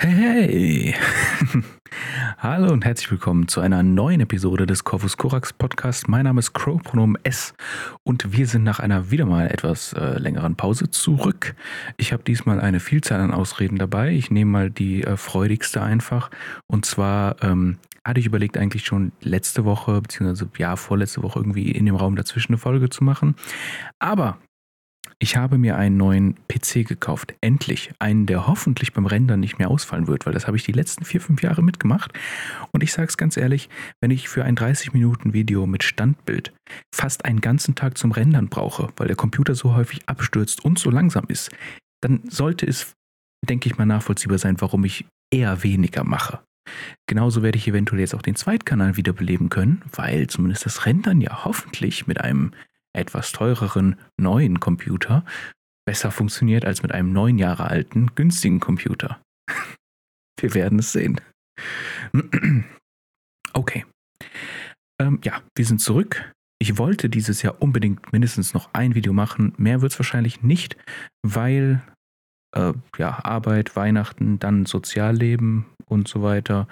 Hey! 0.00 0.94
Hallo 2.38 2.72
und 2.72 2.84
herzlich 2.84 3.10
willkommen 3.12 3.46
zu 3.46 3.60
einer 3.60 3.84
neuen 3.84 4.20
Episode 4.20 4.66
des 4.66 4.82
Corvus 4.82 5.16
Corax 5.16 5.52
Podcast. 5.52 6.08
Mein 6.08 6.24
Name 6.24 6.40
ist 6.40 6.52
Crow 6.52 6.82
Pronomen 6.82 7.16
S 7.22 7.54
und 8.02 8.36
wir 8.36 8.48
sind 8.48 8.64
nach 8.64 8.80
einer 8.80 9.12
wieder 9.12 9.24
mal 9.24 9.46
etwas 9.46 9.92
äh, 9.92 10.18
längeren 10.18 10.56
Pause 10.56 10.90
zurück. 10.90 11.54
Ich 11.96 12.12
habe 12.12 12.24
diesmal 12.24 12.60
eine 12.60 12.80
Vielzahl 12.80 13.20
an 13.20 13.30
Ausreden 13.32 13.78
dabei. 13.78 14.10
Ich 14.10 14.32
nehme 14.32 14.50
mal 14.50 14.70
die 14.70 15.04
äh, 15.04 15.16
freudigste 15.16 15.80
einfach. 15.80 16.28
Und 16.66 16.84
zwar 16.84 17.36
ähm, 17.42 17.78
hatte 18.04 18.18
ich 18.18 18.26
überlegt, 18.26 18.58
eigentlich 18.58 18.84
schon 18.84 19.12
letzte 19.20 19.64
Woche, 19.64 20.00
beziehungsweise 20.00 20.50
ja, 20.58 20.74
vorletzte 20.74 21.22
Woche 21.22 21.38
irgendwie 21.38 21.70
in 21.70 21.86
dem 21.86 21.94
Raum 21.94 22.16
dazwischen 22.16 22.52
eine 22.52 22.58
Folge 22.58 22.90
zu 22.90 23.04
machen. 23.04 23.36
Aber 24.00 24.38
ich 25.18 25.36
habe 25.36 25.58
mir 25.58 25.76
einen 25.76 25.96
neuen 25.96 26.34
PC 26.48 26.86
gekauft. 26.86 27.34
Endlich. 27.40 27.92
Einen, 27.98 28.26
der 28.26 28.46
hoffentlich 28.46 28.92
beim 28.92 29.06
Rendern 29.06 29.40
nicht 29.40 29.58
mehr 29.58 29.70
ausfallen 29.70 30.06
wird, 30.06 30.26
weil 30.26 30.32
das 30.32 30.46
habe 30.46 30.56
ich 30.56 30.64
die 30.64 30.72
letzten 30.72 31.04
vier, 31.04 31.20
fünf 31.20 31.42
Jahre 31.42 31.62
mitgemacht. 31.62 32.12
Und 32.72 32.82
ich 32.82 32.92
sage 32.92 33.08
es 33.08 33.16
ganz 33.16 33.36
ehrlich, 33.36 33.68
wenn 34.00 34.10
ich 34.10 34.28
für 34.28 34.44
ein 34.44 34.56
30-Minuten-Video 34.56 35.66
mit 35.66 35.82
Standbild 35.82 36.52
fast 36.94 37.24
einen 37.24 37.40
ganzen 37.40 37.74
Tag 37.74 37.98
zum 37.98 38.12
Rendern 38.12 38.48
brauche, 38.48 38.88
weil 38.96 39.06
der 39.06 39.16
Computer 39.16 39.54
so 39.54 39.74
häufig 39.74 40.08
abstürzt 40.08 40.64
und 40.64 40.78
so 40.78 40.90
langsam 40.90 41.24
ist, 41.28 41.50
dann 42.00 42.20
sollte 42.28 42.66
es, 42.66 42.94
denke 43.46 43.68
ich 43.68 43.78
mal, 43.78 43.86
nachvollziehbar 43.86 44.38
sein, 44.38 44.60
warum 44.60 44.84
ich 44.84 45.06
eher 45.32 45.62
weniger 45.62 46.04
mache. 46.04 46.40
Genauso 47.06 47.42
werde 47.42 47.58
ich 47.58 47.68
eventuell 47.68 48.00
jetzt 48.00 48.14
auch 48.14 48.22
den 48.22 48.36
Zweitkanal 48.36 48.96
wiederbeleben 48.96 49.50
können, 49.50 49.82
weil 49.92 50.26
zumindest 50.26 50.64
das 50.66 50.86
Rendern 50.86 51.20
ja 51.20 51.44
hoffentlich 51.44 52.06
mit 52.06 52.20
einem 52.20 52.52
etwas 52.94 53.32
teureren 53.32 53.96
neuen 54.16 54.60
Computer 54.60 55.24
besser 55.86 56.10
funktioniert 56.10 56.64
als 56.64 56.82
mit 56.82 56.92
einem 56.92 57.12
neun 57.12 57.38
Jahre 57.38 57.64
alten 57.64 58.14
günstigen 58.14 58.60
Computer. 58.60 59.20
Wir 60.40 60.54
werden 60.54 60.78
es 60.78 60.92
sehen. 60.92 61.20
Okay. 63.56 63.86
Ähm, 65.00 65.20
ja, 65.22 65.40
wir 65.54 65.64
sind 65.64 65.80
zurück. 65.80 66.32
Ich 66.58 66.76
wollte 66.76 67.08
dieses 67.08 67.42
Jahr 67.42 67.62
unbedingt 67.62 68.12
mindestens 68.12 68.52
noch 68.52 68.70
ein 68.72 68.96
Video 68.96 69.12
machen. 69.12 69.54
Mehr 69.58 69.80
wird 69.80 69.92
es 69.92 69.98
wahrscheinlich 70.00 70.42
nicht, 70.42 70.76
weil 71.22 71.80
äh, 72.56 72.72
ja, 72.98 73.24
Arbeit, 73.24 73.76
Weihnachten, 73.76 74.40
dann 74.40 74.66
Sozialleben 74.66 75.66
und 75.86 76.08
so 76.08 76.22
weiter. 76.22 76.66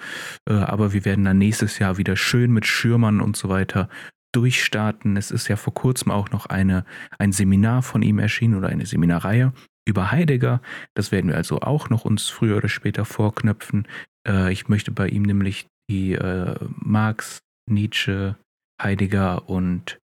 Äh, 0.45 0.55
aber 0.55 0.91
wir 0.91 1.05
werden 1.05 1.23
dann 1.23 1.37
nächstes 1.37 1.79
Jahr 1.79 1.97
wieder 1.97 2.17
schön 2.17 2.51
mit 2.51 2.65
Schirmern 2.65 3.21
und 3.21 3.37
so 3.37 3.47
weiter 3.47 3.87
durchstarten. 4.33 5.15
Es 5.15 5.31
ist 5.31 5.47
ja 5.47 5.55
vor 5.55 5.73
kurzem 5.73 6.11
auch 6.11 6.31
noch 6.31 6.47
eine, 6.47 6.85
ein 7.17 7.31
Seminar 7.31 7.81
von 7.81 8.01
ihm 8.01 8.19
erschienen 8.19 8.55
oder 8.55 8.67
eine 8.67 8.85
Seminarreihe 8.85 9.53
über 9.87 10.11
Heidegger. 10.11 10.61
Das 10.95 11.11
werden 11.11 11.29
wir 11.29 11.37
also 11.37 11.61
auch 11.61 11.89
noch 11.89 12.05
uns 12.05 12.29
früher 12.29 12.57
oder 12.57 12.69
später 12.69 13.05
vorknöpfen. 13.05 13.87
Äh, 14.27 14.51
ich 14.51 14.67
möchte 14.67 14.91
bei 14.91 15.07
ihm 15.07 15.23
nämlich 15.23 15.67
die 15.89 16.13
äh, 16.13 16.55
Marx, 16.75 17.39
Nietzsche, 17.69 18.35
Heidegger 18.81 19.49
und 19.49 19.99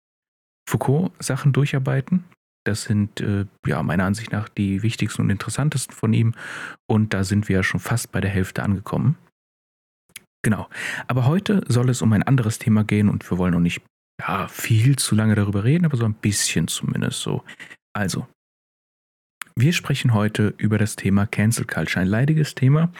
Foucault 0.68 1.12
Sachen 1.18 1.52
durcharbeiten. 1.52 2.24
Das 2.64 2.84
sind 2.84 3.20
äh, 3.20 3.46
ja 3.66 3.82
meiner 3.82 4.04
Ansicht 4.04 4.32
nach 4.32 4.48
die 4.48 4.82
wichtigsten 4.82 5.22
und 5.22 5.30
interessantesten 5.30 5.94
von 5.94 6.12
ihm. 6.12 6.34
Und 6.86 7.14
da 7.14 7.24
sind 7.24 7.48
wir 7.48 7.56
ja 7.56 7.62
schon 7.62 7.80
fast 7.80 8.12
bei 8.12 8.20
der 8.20 8.30
Hälfte 8.30 8.62
angekommen. 8.62 9.16
Genau. 10.42 10.68
Aber 11.06 11.26
heute 11.26 11.62
soll 11.68 11.90
es 11.90 12.02
um 12.02 12.12
ein 12.12 12.22
anderes 12.22 12.58
Thema 12.58 12.84
gehen 12.84 13.08
und 13.08 13.28
wir 13.30 13.38
wollen 13.38 13.52
noch 13.52 13.60
nicht 13.60 13.82
ja, 14.20 14.48
viel 14.48 14.96
zu 14.96 15.14
lange 15.14 15.34
darüber 15.34 15.64
reden, 15.64 15.84
aber 15.84 15.96
so 15.96 16.04
ein 16.04 16.14
bisschen 16.14 16.68
zumindest 16.68 17.20
so. 17.20 17.42
Also, 17.92 18.26
wir 19.56 19.72
sprechen 19.72 20.14
heute 20.14 20.54
über 20.58 20.78
das 20.78 20.96
Thema 20.96 21.26
Cancel 21.26 21.64
Culture, 21.64 22.00
ein 22.00 22.08
leidiges 22.08 22.54
Thema. 22.54 22.92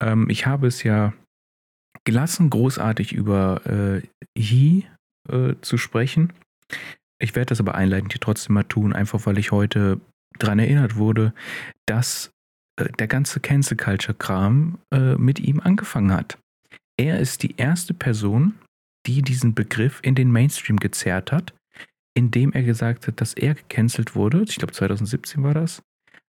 Ähm, 0.00 0.28
ich 0.30 0.46
habe 0.46 0.66
es 0.66 0.82
ja 0.82 1.12
gelassen, 2.04 2.50
großartig 2.50 3.12
über 3.12 3.66
äh, 3.66 4.02
He 4.38 4.86
äh, 5.28 5.54
zu 5.60 5.78
sprechen. 5.78 6.32
Ich 7.18 7.34
werde 7.34 7.50
das 7.50 7.60
aber 7.60 7.74
einleitend 7.74 8.12
hier 8.12 8.20
trotzdem 8.20 8.54
mal 8.54 8.64
tun, 8.64 8.92
einfach 8.92 9.26
weil 9.26 9.38
ich 9.38 9.50
heute 9.50 10.00
daran 10.38 10.58
erinnert 10.58 10.96
wurde, 10.96 11.32
dass 11.86 12.30
äh, 12.78 12.90
der 12.98 13.08
ganze 13.08 13.40
Cancel 13.40 13.76
Culture 13.76 14.16
Kram 14.16 14.78
äh, 14.92 15.16
mit 15.16 15.40
ihm 15.40 15.60
angefangen 15.60 16.12
hat. 16.12 16.38
Er 16.98 17.18
ist 17.20 17.42
die 17.42 17.56
erste 17.56 17.94
Person, 17.94 18.54
die 19.06 19.22
diesen 19.22 19.54
Begriff 19.54 20.00
in 20.02 20.14
den 20.14 20.30
Mainstream 20.30 20.78
gezerrt 20.78 21.32
hat, 21.32 21.54
indem 22.14 22.52
er 22.52 22.62
gesagt 22.62 23.06
hat, 23.06 23.20
dass 23.20 23.34
er 23.34 23.54
gecancelt 23.54 24.14
wurde, 24.14 24.44
ich 24.48 24.56
glaube 24.56 24.72
2017 24.72 25.42
war 25.42 25.54
das, 25.54 25.82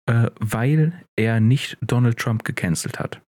äh, 0.05 0.29
weil 0.39 0.93
er 1.15 1.39
nicht 1.39 1.77
Donald 1.81 2.17
Trump 2.17 2.43
gecancelt 2.43 2.99
hat. 2.99 3.21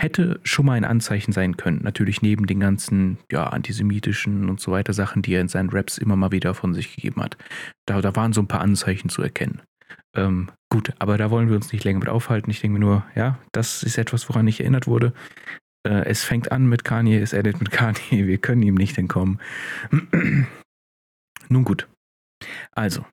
Hätte 0.00 0.40
schon 0.44 0.64
mal 0.64 0.74
ein 0.74 0.84
Anzeichen 0.84 1.32
sein 1.32 1.58
können, 1.58 1.82
natürlich 1.82 2.22
neben 2.22 2.46
den 2.46 2.60
ganzen 2.60 3.18
ja, 3.30 3.48
antisemitischen 3.48 4.48
und 4.48 4.58
so 4.58 4.72
weiter 4.72 4.94
Sachen, 4.94 5.20
die 5.20 5.34
er 5.34 5.42
in 5.42 5.48
seinen 5.48 5.68
Raps 5.68 5.98
immer 5.98 6.16
mal 6.16 6.32
wieder 6.32 6.54
von 6.54 6.72
sich 6.72 6.94
gegeben 6.94 7.22
hat. 7.22 7.36
Da, 7.86 8.00
da 8.00 8.16
waren 8.16 8.32
so 8.32 8.40
ein 8.40 8.48
paar 8.48 8.62
Anzeichen 8.62 9.10
zu 9.10 9.20
erkennen. 9.20 9.60
Ähm, 10.14 10.50
gut, 10.70 10.94
aber 10.98 11.18
da 11.18 11.30
wollen 11.30 11.48
wir 11.48 11.56
uns 11.56 11.72
nicht 11.72 11.84
länger 11.84 11.98
mit 11.98 12.08
aufhalten. 12.08 12.50
Ich 12.50 12.60
denke 12.60 12.78
mir 12.78 12.84
nur, 12.84 13.04
ja, 13.14 13.38
das 13.52 13.82
ist 13.82 13.98
etwas, 13.98 14.28
woran 14.28 14.48
ich 14.48 14.60
erinnert 14.60 14.86
wurde. 14.86 15.12
Äh, 15.86 16.04
es 16.06 16.24
fängt 16.24 16.52
an 16.52 16.66
mit 16.68 16.84
Kanye, 16.84 17.18
es 17.18 17.32
endet 17.32 17.60
mit 17.60 17.70
Kanye. 17.70 18.26
Wir 18.26 18.38
können 18.38 18.62
ihm 18.62 18.74
nicht 18.74 18.98
entkommen. 18.98 19.40
Nun 21.48 21.64
gut. 21.64 21.88
Also, 22.72 23.04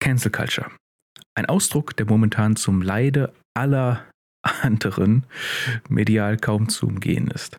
Cancel 0.00 0.30
Culture. 0.30 0.70
Ein 1.34 1.46
Ausdruck, 1.46 1.96
der 1.96 2.06
momentan 2.06 2.56
zum 2.56 2.82
Leide 2.82 3.32
aller 3.54 4.04
anderen 4.42 5.24
medial 5.88 6.36
kaum 6.36 6.68
zu 6.68 6.86
umgehen 6.86 7.28
ist. 7.28 7.56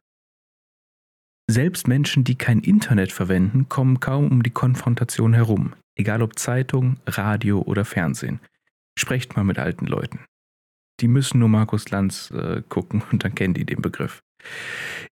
Selbst 1.49 1.87
Menschen, 1.87 2.23
die 2.23 2.35
kein 2.35 2.59
Internet 2.59 3.11
verwenden, 3.11 3.69
kommen 3.69 3.99
kaum 3.99 4.31
um 4.31 4.43
die 4.43 4.49
Konfrontation 4.51 5.33
herum, 5.33 5.73
egal 5.95 6.23
ob 6.23 6.39
Zeitung, 6.39 6.97
Radio 7.05 7.61
oder 7.61 7.85
Fernsehen. 7.85 8.39
Sprecht 8.97 9.35
mal 9.35 9.43
mit 9.43 9.59
alten 9.59 9.85
Leuten. 9.85 10.19
Die 11.01 11.07
müssen 11.07 11.39
nur 11.39 11.49
Markus 11.49 11.89
Lanz 11.89 12.31
äh, 12.31 12.61
gucken 12.69 13.03
und 13.11 13.23
dann 13.23 13.35
kennen 13.35 13.53
die 13.53 13.65
den 13.65 13.81
Begriff. 13.81 14.21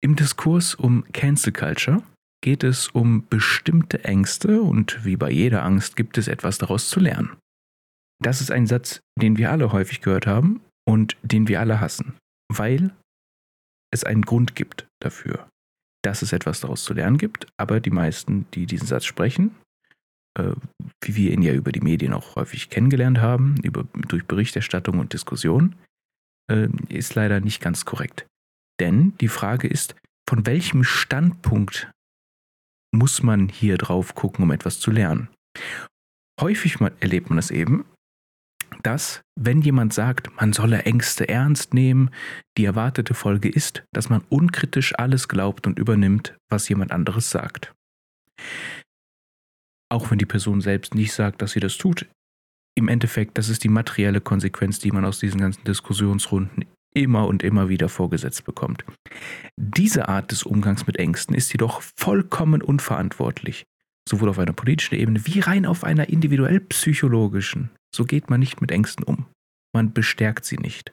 Im 0.03 0.17
Diskurs 0.17 0.75
um 0.75 1.05
Cancel 1.13 1.53
Culture 1.53 2.03
geht 2.43 2.65
es 2.65 2.89
um 2.89 3.27
bestimmte 3.29 4.05
Ängste 4.05 4.63
und 4.63 5.05
wie 5.05 5.17
bei 5.17 5.31
jeder 5.31 5.65
Angst 5.65 5.97
gibt 5.97 6.17
es 6.19 6.29
etwas 6.29 6.59
daraus 6.59 6.89
zu 6.89 7.01
lernen. 7.01 7.37
Das 8.23 8.41
ist 8.41 8.51
ein 8.51 8.67
Satz, 8.67 9.01
den 9.21 9.37
wir 9.37 9.51
alle 9.51 9.73
häufig 9.73 10.01
gehört 10.01 10.27
haben 10.27 10.61
und 10.89 11.17
den 11.23 11.49
wir 11.49 11.61
alle 11.61 11.81
hassen, 11.81 12.15
weil 12.49 12.95
es 13.93 14.05
einen 14.05 14.23
Grund 14.23 14.55
gibt 14.55 14.87
dafür, 15.03 15.49
dass 16.03 16.23
es 16.23 16.33
etwas 16.33 16.61
daraus 16.61 16.85
zu 16.85 16.95
lernen 16.95 17.19
gibt, 17.19 17.47
aber 17.59 17.81
die 17.81 17.91
meisten, 17.91 18.47
die 18.55 18.67
diesen 18.67 18.87
Satz 18.87 19.05
sprechen, 19.05 19.55
wie 21.03 21.17
wir 21.17 21.33
ihn 21.33 21.43
ja 21.43 21.53
über 21.53 21.73
die 21.73 21.81
Medien 21.81 22.13
auch 22.13 22.37
häufig 22.37 22.71
kennengelernt 22.71 23.19
haben, 23.19 23.57
über, 23.63 23.85
durch 24.09 24.25
Berichterstattung 24.25 24.99
und 24.99 25.13
Diskussion, 25.13 25.77
äh, 26.51 26.69
ist 26.89 27.15
leider 27.15 27.41
nicht 27.41 27.61
ganz 27.61 27.85
korrekt. 27.85 28.27
Denn 28.81 29.15
die 29.21 29.29
Frage 29.29 29.69
ist, 29.69 29.95
von 30.29 30.47
welchem 30.47 30.85
Standpunkt 30.85 31.91
muss 32.95 33.23
man 33.23 33.49
hier 33.49 33.79
drauf 33.79 34.15
gucken, 34.15 34.45
um 34.45 34.51
etwas 34.51 34.81
zu 34.81 34.91
lernen? 34.91 35.29
Häufig 36.41 36.79
erlebt 37.01 37.31
man 37.31 37.39
es 37.39 37.51
eben, 37.51 37.87
dass, 38.83 39.23
wenn 39.39 39.63
jemand 39.63 39.95
sagt, 39.95 40.35
man 40.37 40.53
solle 40.53 40.83
Ängste 40.83 41.29
ernst 41.29 41.73
nehmen, 41.73 42.11
die 42.59 42.65
erwartete 42.65 43.15
Folge 43.15 43.49
ist, 43.49 43.85
dass 43.93 44.11
man 44.11 44.23
unkritisch 44.29 44.95
alles 44.99 45.29
glaubt 45.29 45.67
und 45.67 45.79
übernimmt, 45.79 46.37
was 46.51 46.69
jemand 46.69 46.93
anderes 46.93 47.31
sagt. 47.31 47.73
Auch 49.97 50.11
wenn 50.11 50.19
die 50.19 50.27
Person 50.27 50.61
selbst 50.61 50.95
nicht 50.95 51.15
sagt, 51.15 51.41
dass 51.41 51.53
sie 51.53 51.61
das 51.61 51.79
tut. 51.79 52.05
Im 52.77 52.89
Endeffekt, 52.89 53.39
das 53.39 53.49
ist 53.49 53.65
die 53.65 53.71
materielle 53.71 54.21
Konsequenz, 54.21 54.79
die 54.79 54.91
man 54.91 55.07
aus 55.07 55.21
diesen 55.21 55.41
ganzen 55.41 55.65
Diskussionsrunden 55.65 56.67
immer 56.95 57.27
und 57.27 57.43
immer 57.43 57.71
wieder 57.71 57.89
vorgesetzt 57.89 58.45
bekommt. 58.45 58.85
Diese 59.59 60.11
Art 60.11 60.33
des 60.33 60.43
Umgangs 60.43 60.87
mit 60.87 60.99
Ängsten 60.99 61.35
ist 61.35 61.51
jedoch 61.51 61.81
vollkommen 61.97 62.61
unverantwortlich, 62.61 63.65
sowohl 64.07 64.29
auf 64.29 64.39
einer 64.39 64.53
politischen 64.53 64.97
Ebene 64.97 65.25
wie 65.25 65.41
rein 65.41 65.65
auf 65.65 65.83
einer 65.83 66.11
individuell 66.11 66.61
psychologischen. 66.61 67.71
So 67.95 68.05
geht 68.05 68.29
man 68.29 68.41
nicht 68.41 68.61
mit 68.61 68.71
Ängsten 68.71 69.03
um. 69.03 69.25
Man 69.75 69.95
bestärkt 69.95 70.45
sie 70.45 70.59
nicht. 70.59 70.93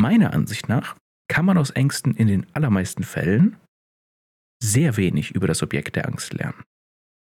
Meiner 0.00 0.32
Ansicht 0.32 0.68
nach 0.68 0.94
kann 1.26 1.44
man 1.44 1.58
aus 1.58 1.70
Ängsten 1.70 2.14
in 2.14 2.28
den 2.28 2.46
allermeisten 2.54 3.02
Fällen 3.02 3.56
sehr 4.62 4.96
wenig 4.96 5.32
über 5.32 5.48
das 5.48 5.64
Objekt 5.64 5.96
der 5.96 6.06
Angst 6.06 6.32
lernen. 6.32 6.62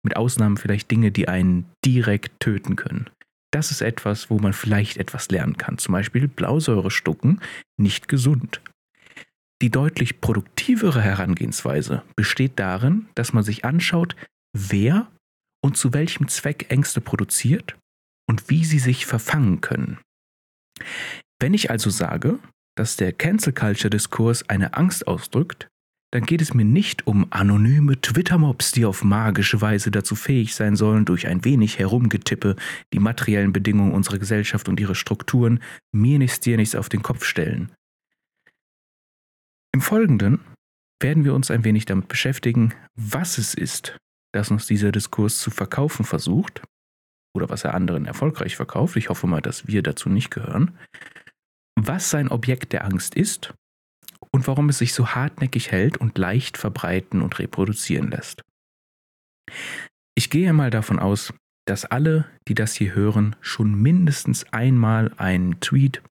Mit 0.02 0.16
Ausnahmen 0.16 0.56
vielleicht 0.56 0.90
Dinge, 0.90 1.10
die 1.12 1.28
einen 1.28 1.66
direkt 1.84 2.40
töten 2.40 2.76
können. 2.76 3.10
Das 3.52 3.70
ist 3.70 3.82
etwas, 3.82 4.30
wo 4.30 4.38
man 4.38 4.52
vielleicht 4.52 4.96
etwas 4.96 5.28
lernen 5.30 5.56
kann. 5.56 5.78
Zum 5.78 5.92
Beispiel 5.92 6.28
Blausäure 6.28 6.90
stucken, 6.90 7.40
nicht 7.76 8.08
gesund. 8.08 8.62
Die 9.60 9.70
deutlich 9.70 10.20
produktivere 10.20 11.02
Herangehensweise 11.02 12.02
besteht 12.16 12.58
darin, 12.58 13.08
dass 13.14 13.32
man 13.32 13.44
sich 13.44 13.64
anschaut, 13.64 14.16
wer 14.56 15.10
und 15.62 15.76
zu 15.76 15.92
welchem 15.92 16.28
Zweck 16.28 16.66
Ängste 16.70 17.00
produziert 17.00 17.76
und 18.28 18.48
wie 18.48 18.64
sie 18.64 18.78
sich 18.78 19.04
verfangen 19.04 19.60
können. 19.60 19.98
Wenn 21.40 21.52
ich 21.52 21.70
also 21.70 21.90
sage, 21.90 22.38
dass 22.76 22.96
der 22.96 23.12
Cancel 23.12 23.52
Culture 23.52 23.90
Diskurs 23.90 24.48
eine 24.48 24.74
Angst 24.74 25.06
ausdrückt, 25.06 25.68
dann 26.12 26.24
geht 26.24 26.42
es 26.42 26.54
mir 26.54 26.64
nicht 26.64 27.06
um 27.06 27.26
anonyme 27.30 28.00
Twitter-Mobs, 28.00 28.72
die 28.72 28.84
auf 28.84 29.04
magische 29.04 29.60
Weise 29.60 29.90
dazu 29.90 30.16
fähig 30.16 30.54
sein 30.54 30.74
sollen, 30.74 31.04
durch 31.04 31.28
ein 31.28 31.44
wenig 31.44 31.78
Herumgetippe 31.78 32.56
die 32.92 32.98
materiellen 32.98 33.52
Bedingungen 33.52 33.92
unserer 33.92 34.18
Gesellschaft 34.18 34.68
und 34.68 34.80
ihre 34.80 34.96
Strukturen 34.96 35.60
mir 35.92 36.18
nichts 36.18 36.40
dir 36.40 36.56
nichts 36.56 36.74
auf 36.74 36.88
den 36.88 37.02
Kopf 37.02 37.24
stellen. 37.24 37.70
Im 39.72 39.80
Folgenden 39.80 40.40
werden 41.00 41.24
wir 41.24 41.34
uns 41.34 41.50
ein 41.50 41.64
wenig 41.64 41.84
damit 41.84 42.08
beschäftigen, 42.08 42.74
was 42.96 43.38
es 43.38 43.54
ist, 43.54 43.96
das 44.32 44.50
uns 44.50 44.66
dieser 44.66 44.90
Diskurs 44.90 45.38
zu 45.38 45.50
verkaufen 45.50 46.04
versucht, 46.04 46.62
oder 47.32 47.48
was 47.48 47.62
er 47.62 47.74
anderen 47.74 48.06
erfolgreich 48.06 48.56
verkauft. 48.56 48.96
Ich 48.96 49.08
hoffe 49.08 49.28
mal, 49.28 49.40
dass 49.40 49.68
wir 49.68 49.84
dazu 49.84 50.08
nicht 50.08 50.30
gehören. 50.30 50.76
Was 51.76 52.10
sein 52.10 52.28
Objekt 52.28 52.72
der 52.72 52.84
Angst 52.84 53.14
ist 53.14 53.54
und 54.32 54.46
warum 54.46 54.68
es 54.68 54.78
sich 54.78 54.94
so 54.94 55.08
hartnäckig 55.08 55.70
hält 55.70 55.96
und 55.96 56.18
leicht 56.18 56.56
verbreiten 56.56 57.22
und 57.22 57.38
reproduzieren 57.38 58.10
lässt. 58.10 58.42
Ich 60.14 60.30
gehe 60.30 60.52
mal 60.52 60.70
davon 60.70 60.98
aus, 60.98 61.32
dass 61.66 61.84
alle, 61.84 62.26
die 62.48 62.54
das 62.54 62.74
hier 62.74 62.94
hören, 62.94 63.36
schon 63.40 63.74
mindestens 63.74 64.44
einmal 64.52 65.12
einen 65.16 65.60
Tweet, 65.60 66.02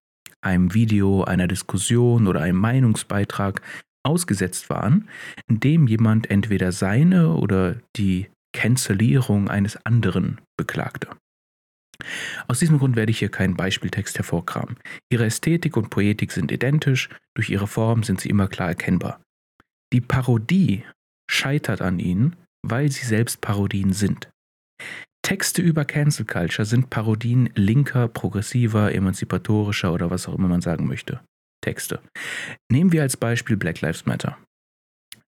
einem 0.42 0.74
Video, 0.74 1.24
einer 1.24 1.48
Diskussion 1.48 2.28
oder 2.28 2.42
einem 2.42 2.58
Meinungsbeitrag 2.58 3.62
ausgesetzt 4.04 4.70
waren, 4.70 5.10
in 5.48 5.60
dem 5.60 5.88
jemand 5.88 6.30
entweder 6.30 6.72
seine 6.72 7.34
oder 7.34 7.76
die 7.98 8.30
Cancellierung 8.54 9.50
eines 9.50 9.78
anderen 9.86 10.40
beklagte. 10.58 11.10
Aus 12.48 12.60
diesem 12.60 12.78
Grund 12.80 12.96
werde 12.96 13.12
ich 13.12 13.20
hier 13.20 13.30
keinen 13.30 13.56
Beispieltext 13.56 14.18
hervorkramen. 14.18 14.78
Ihre 15.12 15.26
Ästhetik 15.26 15.78
und 15.78 15.90
Poetik 15.90 16.32
sind 16.32 16.52
identisch, 16.52 17.10
durch 17.36 17.50
ihre 17.50 17.68
Form 17.68 18.04
sind 18.04 18.22
sie 18.22 18.30
immer 18.30 18.48
klar 18.48 18.70
erkennbar. 18.70 19.22
Die 19.94 20.02
Parodie 20.02 20.84
scheitert 21.30 21.82
an 21.82 22.00
ihnen, 22.00 22.36
weil 22.66 22.92
sie 22.92 23.06
selbst 23.06 23.42
Parodien 23.42 23.94
sind. 23.94 24.30
Texte 25.22 25.62
über 25.62 25.86
Cancel 25.86 26.26
Culture 26.26 26.66
sind 26.66 26.90
Parodien 26.90 27.50
linker, 27.56 28.08
progressiver, 28.08 28.94
emanzipatorischer 28.94 29.94
oder 29.94 30.10
was 30.10 30.28
auch 30.28 30.36
immer 30.36 30.48
man 30.48 30.62
sagen 30.62 30.88
möchte. 30.88 31.22
Texte. 31.62 32.02
Nehmen 32.72 32.92
wir 32.92 33.02
als 33.02 33.18
Beispiel 33.18 33.58
Black 33.58 33.82
Lives 33.82 34.06
Matter. 34.06 34.38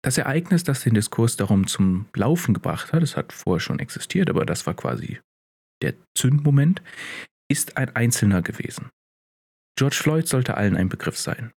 Das 0.04 0.18
Ereignis, 0.18 0.64
das 0.64 0.84
den 0.84 0.94
Diskurs 0.94 1.38
darum 1.38 1.68
zum 1.68 2.06
Laufen 2.16 2.54
gebracht 2.54 2.94
hat, 2.94 3.02
es 3.02 3.18
hat 3.18 3.34
vorher 3.34 3.60
schon 3.60 3.80
existiert, 3.80 4.30
aber 4.30 4.46
das 4.46 4.68
war 4.68 4.74
quasi 4.74 5.20
der 5.82 5.94
Zündmoment, 6.16 6.82
ist 7.50 7.78
ein 7.78 7.96
einzelner 7.96 8.42
gewesen. 8.42 8.90
George 9.78 9.96
Floyd 9.96 10.28
sollte 10.28 10.58
allen 10.58 10.76
ein 10.76 10.90
Begriff 10.90 11.18
sein. 11.18 11.52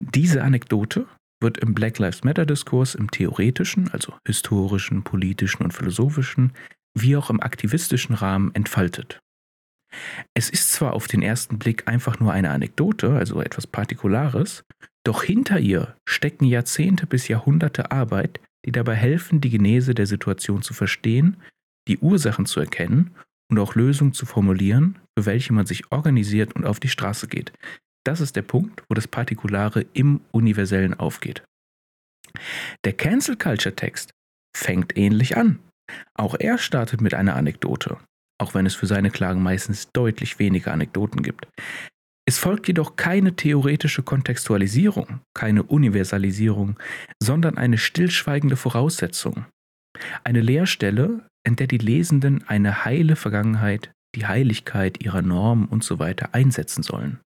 Diese 0.00 0.42
Anekdote 0.42 1.06
wird 1.40 1.58
im 1.58 1.74
Black 1.74 1.98
Lives 1.98 2.22
Matter 2.24 2.46
Diskurs 2.46 2.94
im 2.94 3.10
theoretischen, 3.10 3.90
also 3.90 4.14
historischen, 4.26 5.02
politischen 5.02 5.64
und 5.64 5.72
philosophischen, 5.72 6.52
wie 6.94 7.16
auch 7.16 7.30
im 7.30 7.40
aktivistischen 7.40 8.14
Rahmen 8.14 8.54
entfaltet. 8.54 9.20
Es 10.34 10.50
ist 10.50 10.72
zwar 10.72 10.92
auf 10.92 11.08
den 11.08 11.22
ersten 11.22 11.58
Blick 11.58 11.88
einfach 11.88 12.20
nur 12.20 12.32
eine 12.32 12.50
Anekdote, 12.50 13.12
also 13.14 13.40
etwas 13.40 13.66
Partikulares, 13.66 14.64
doch 15.04 15.24
hinter 15.24 15.58
ihr 15.58 15.96
stecken 16.08 16.44
Jahrzehnte 16.44 17.06
bis 17.06 17.26
Jahrhunderte 17.26 17.90
Arbeit, 17.90 18.40
die 18.64 18.72
dabei 18.72 18.94
helfen, 18.94 19.40
die 19.40 19.50
Genese 19.50 19.94
der 19.94 20.06
Situation 20.06 20.62
zu 20.62 20.74
verstehen, 20.74 21.38
die 21.88 21.98
Ursachen 21.98 22.46
zu 22.46 22.60
erkennen 22.60 23.14
und 23.50 23.58
auch 23.58 23.74
Lösungen 23.74 24.12
zu 24.12 24.26
formulieren, 24.26 24.98
für 25.18 25.26
welche 25.26 25.52
man 25.52 25.66
sich 25.66 25.90
organisiert 25.92 26.54
und 26.54 26.64
auf 26.64 26.80
die 26.80 26.88
Straße 26.88 27.28
geht. 27.28 27.52
Das 28.04 28.20
ist 28.20 28.36
der 28.36 28.42
Punkt, 28.42 28.82
wo 28.88 28.94
das 28.94 29.08
Partikulare 29.08 29.84
im 29.92 30.20
Universellen 30.32 30.94
aufgeht. 30.94 31.42
Der 32.84 32.92
Cancel 32.92 33.36
Culture 33.36 33.74
Text 33.74 34.12
fängt 34.56 34.96
ähnlich 34.96 35.36
an. 35.36 35.58
Auch 36.14 36.36
er 36.38 36.58
startet 36.58 37.00
mit 37.00 37.14
einer 37.14 37.36
Anekdote, 37.36 37.98
auch 38.40 38.54
wenn 38.54 38.66
es 38.66 38.74
für 38.74 38.86
seine 38.86 39.10
Klagen 39.10 39.42
meistens 39.42 39.88
deutlich 39.92 40.38
weniger 40.38 40.72
Anekdoten 40.72 41.22
gibt. 41.22 41.48
Es 42.26 42.38
folgt 42.38 42.68
jedoch 42.68 42.94
keine 42.94 43.34
theoretische 43.34 44.04
Kontextualisierung, 44.04 45.20
keine 45.34 45.64
Universalisierung, 45.64 46.78
sondern 47.20 47.58
eine 47.58 47.76
stillschweigende 47.76 48.56
Voraussetzung. 48.56 49.46
Eine 50.24 50.40
Leerstelle, 50.40 51.26
in 51.44 51.56
der 51.56 51.66
die 51.66 51.78
Lesenden 51.78 52.46
eine 52.46 52.84
heile 52.84 53.16
Vergangenheit, 53.16 53.92
die 54.14 54.26
Heiligkeit 54.26 55.02
ihrer 55.02 55.22
Normen 55.22 55.66
und 55.66 55.84
so 55.84 55.98
weiter 55.98 56.34
einsetzen 56.34 56.82
sollen. 56.82 57.20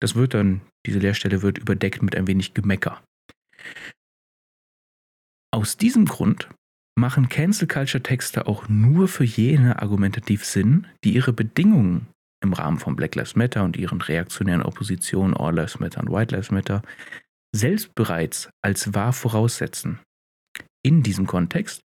Das 0.00 0.14
wird 0.14 0.34
dann, 0.34 0.62
diese 0.86 0.98
Leerstelle 0.98 1.42
wird 1.42 1.58
überdeckt 1.58 2.02
mit 2.02 2.16
ein 2.16 2.26
wenig 2.26 2.54
Gemecker. 2.54 3.02
Aus 5.54 5.76
diesem 5.76 6.06
Grund 6.06 6.48
machen 6.98 7.28
Cancel 7.28 7.68
Culture 7.68 8.02
Texte 8.02 8.46
auch 8.46 8.68
nur 8.68 9.06
für 9.08 9.24
jene 9.24 9.80
argumentativ 9.80 10.44
Sinn, 10.44 10.86
die 11.04 11.14
ihre 11.14 11.32
Bedingungen 11.32 12.08
im 12.42 12.52
Rahmen 12.52 12.78
von 12.78 12.96
Black 12.96 13.14
Lives 13.14 13.36
Matter 13.36 13.62
und 13.62 13.76
ihren 13.76 14.00
reaktionären 14.00 14.62
Oppositionen 14.62 15.36
All 15.36 15.54
Lives 15.54 15.78
Matter 15.78 16.00
und 16.00 16.10
White 16.10 16.34
Lives 16.34 16.50
Matter 16.50 16.82
selbst 17.54 17.94
bereits 17.94 18.50
als 18.62 18.94
wahr 18.94 19.12
voraussetzen. 19.12 20.00
In 20.84 21.02
diesem 21.02 21.26
Kontext 21.26 21.82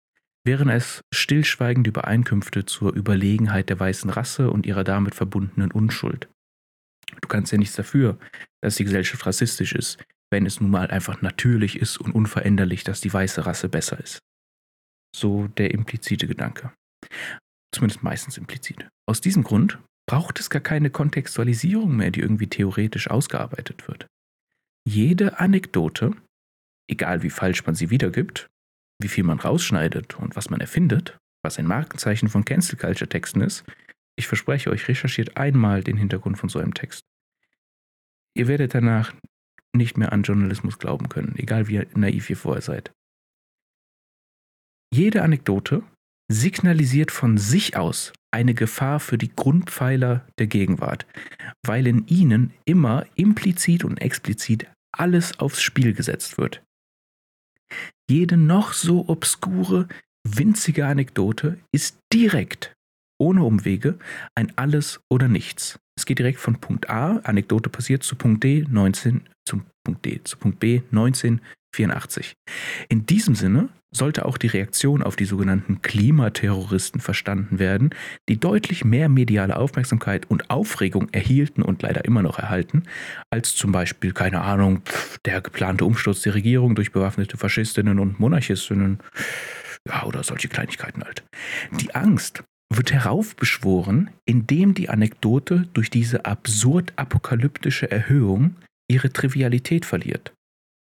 wären 0.45 0.69
es 0.69 1.01
stillschweigende 1.13 1.89
Übereinkünfte 1.89 2.65
zur 2.65 2.93
Überlegenheit 2.93 3.69
der 3.69 3.79
weißen 3.79 4.09
Rasse 4.09 4.51
und 4.51 4.65
ihrer 4.65 4.83
damit 4.83 5.15
verbundenen 5.15 5.71
Unschuld. 5.71 6.29
Du 7.21 7.27
kannst 7.27 7.51
ja 7.51 7.57
nichts 7.57 7.75
dafür, 7.75 8.17
dass 8.61 8.75
die 8.75 8.83
Gesellschaft 8.83 9.25
rassistisch 9.25 9.73
ist, 9.73 10.03
wenn 10.31 10.45
es 10.45 10.59
nun 10.59 10.71
mal 10.71 10.87
einfach 10.87 11.21
natürlich 11.21 11.79
ist 11.79 11.97
und 11.97 12.13
unveränderlich, 12.13 12.83
dass 12.83 13.01
die 13.01 13.13
weiße 13.13 13.45
Rasse 13.45 13.69
besser 13.69 13.99
ist. 13.99 14.19
So 15.15 15.47
der 15.47 15.71
implizite 15.71 16.27
Gedanke. 16.27 16.73
Zumindest 17.73 18.03
meistens 18.03 18.37
implizit. 18.37 18.87
Aus 19.07 19.21
diesem 19.21 19.43
Grund 19.43 19.79
braucht 20.07 20.39
es 20.39 20.49
gar 20.49 20.61
keine 20.61 20.89
Kontextualisierung 20.89 21.95
mehr, 21.95 22.11
die 22.11 22.21
irgendwie 22.21 22.47
theoretisch 22.47 23.09
ausgearbeitet 23.09 23.87
wird. 23.87 24.07
Jede 24.87 25.39
Anekdote, 25.39 26.15
egal 26.87 27.23
wie 27.23 27.29
falsch 27.29 27.65
man 27.65 27.75
sie 27.75 27.89
wiedergibt, 27.89 28.47
wie 29.01 29.07
viel 29.07 29.23
man 29.23 29.39
rausschneidet 29.39 30.15
und 30.19 30.35
was 30.35 30.49
man 30.49 30.61
erfindet, 30.61 31.17
was 31.43 31.59
ein 31.59 31.67
Markenzeichen 31.67 32.29
von 32.29 32.45
Cancel 32.45 32.77
Culture 32.77 33.09
Texten 33.09 33.41
ist, 33.41 33.63
ich 34.17 34.27
verspreche 34.27 34.69
euch, 34.69 34.87
recherchiert 34.87 35.37
einmal 35.37 35.83
den 35.83 35.97
Hintergrund 35.97 36.37
von 36.37 36.49
so 36.49 36.59
einem 36.59 36.73
Text. 36.73 37.01
Ihr 38.37 38.47
werdet 38.47 38.73
danach 38.73 39.13
nicht 39.75 39.97
mehr 39.97 40.13
an 40.13 40.23
Journalismus 40.23 40.79
glauben 40.79 41.09
können, 41.09 41.35
egal 41.37 41.67
wie 41.67 41.85
naiv 41.95 42.29
ihr 42.29 42.37
vorher 42.37 42.61
seid. 42.61 42.91
Jede 44.93 45.21
Anekdote 45.23 45.83
signalisiert 46.31 47.11
von 47.11 47.37
sich 47.37 47.75
aus 47.75 48.13
eine 48.31 48.53
Gefahr 48.53 48.99
für 48.99 49.17
die 49.17 49.33
Grundpfeiler 49.33 50.27
der 50.39 50.47
Gegenwart, 50.47 51.05
weil 51.65 51.87
in 51.87 52.07
ihnen 52.07 52.53
immer 52.65 53.05
implizit 53.15 53.83
und 53.83 53.97
explizit 54.01 54.67
alles 54.91 55.39
aufs 55.39 55.61
Spiel 55.61 55.93
gesetzt 55.93 56.37
wird. 56.37 56.63
Jede 58.09 58.37
noch 58.37 58.73
so 58.73 59.09
obskure, 59.09 59.87
winzige 60.27 60.85
Anekdote 60.85 61.57
ist 61.71 61.97
direkt, 62.13 62.73
ohne 63.19 63.43
Umwege, 63.43 63.97
ein 64.35 64.55
Alles 64.57 64.99
oder 65.09 65.27
Nichts. 65.27 65.79
Es 65.97 66.05
geht 66.05 66.19
direkt 66.19 66.39
von 66.39 66.59
Punkt 66.59 66.89
A, 66.89 67.17
Anekdote 67.23 67.69
passiert, 67.69 68.03
zu 68.03 68.15
Punkt 68.15 68.43
D, 68.43 68.65
19, 68.69 69.21
zum 69.47 69.65
Punkt 69.83 70.05
D, 70.05 70.21
zu 70.23 70.37
Punkt 70.37 70.59
B, 70.59 70.81
1984. 70.91 72.33
In 72.89 73.05
diesem 73.05 73.33
Sinne 73.33 73.69
sollte 73.95 74.25
auch 74.25 74.37
die 74.37 74.47
Reaktion 74.47 75.01
auf 75.01 75.15
die 75.15 75.25
sogenannten 75.25 75.81
Klimaterroristen 75.81 77.01
verstanden 77.01 77.59
werden, 77.59 77.89
die 78.29 78.39
deutlich 78.39 78.85
mehr 78.85 79.09
mediale 79.09 79.57
Aufmerksamkeit 79.57 80.29
und 80.29 80.49
Aufregung 80.49 81.09
erhielten 81.11 81.61
und 81.61 81.81
leider 81.81 82.05
immer 82.05 82.21
noch 82.21 82.39
erhalten, 82.39 82.83
als 83.29 83.55
zum 83.55 83.71
Beispiel, 83.71 84.11
keine 84.11 84.41
Ahnung, 84.41 84.81
der 85.25 85.41
geplante 85.41 85.85
Umsturz 85.85 86.21
der 86.21 86.35
Regierung 86.35 86.75
durch 86.75 86.91
bewaffnete 86.91 87.37
Faschistinnen 87.37 87.99
und 87.99 88.19
Monarchistinnen. 88.19 88.99
Ja, 89.87 90.03
oder 90.03 90.23
solche 90.23 90.47
Kleinigkeiten 90.47 91.03
halt. 91.03 91.23
Die 91.79 91.93
Angst 91.93 92.43
wird 92.73 92.91
heraufbeschworen, 92.91 94.09
indem 94.25 94.73
die 94.73 94.89
Anekdote 94.89 95.67
durch 95.73 95.89
diese 95.89 96.25
absurd 96.25 96.93
apokalyptische 96.95 97.89
Erhöhung 97.89 98.55
ihre 98.89 99.11
Trivialität 99.11 99.85
verliert, 99.85 100.33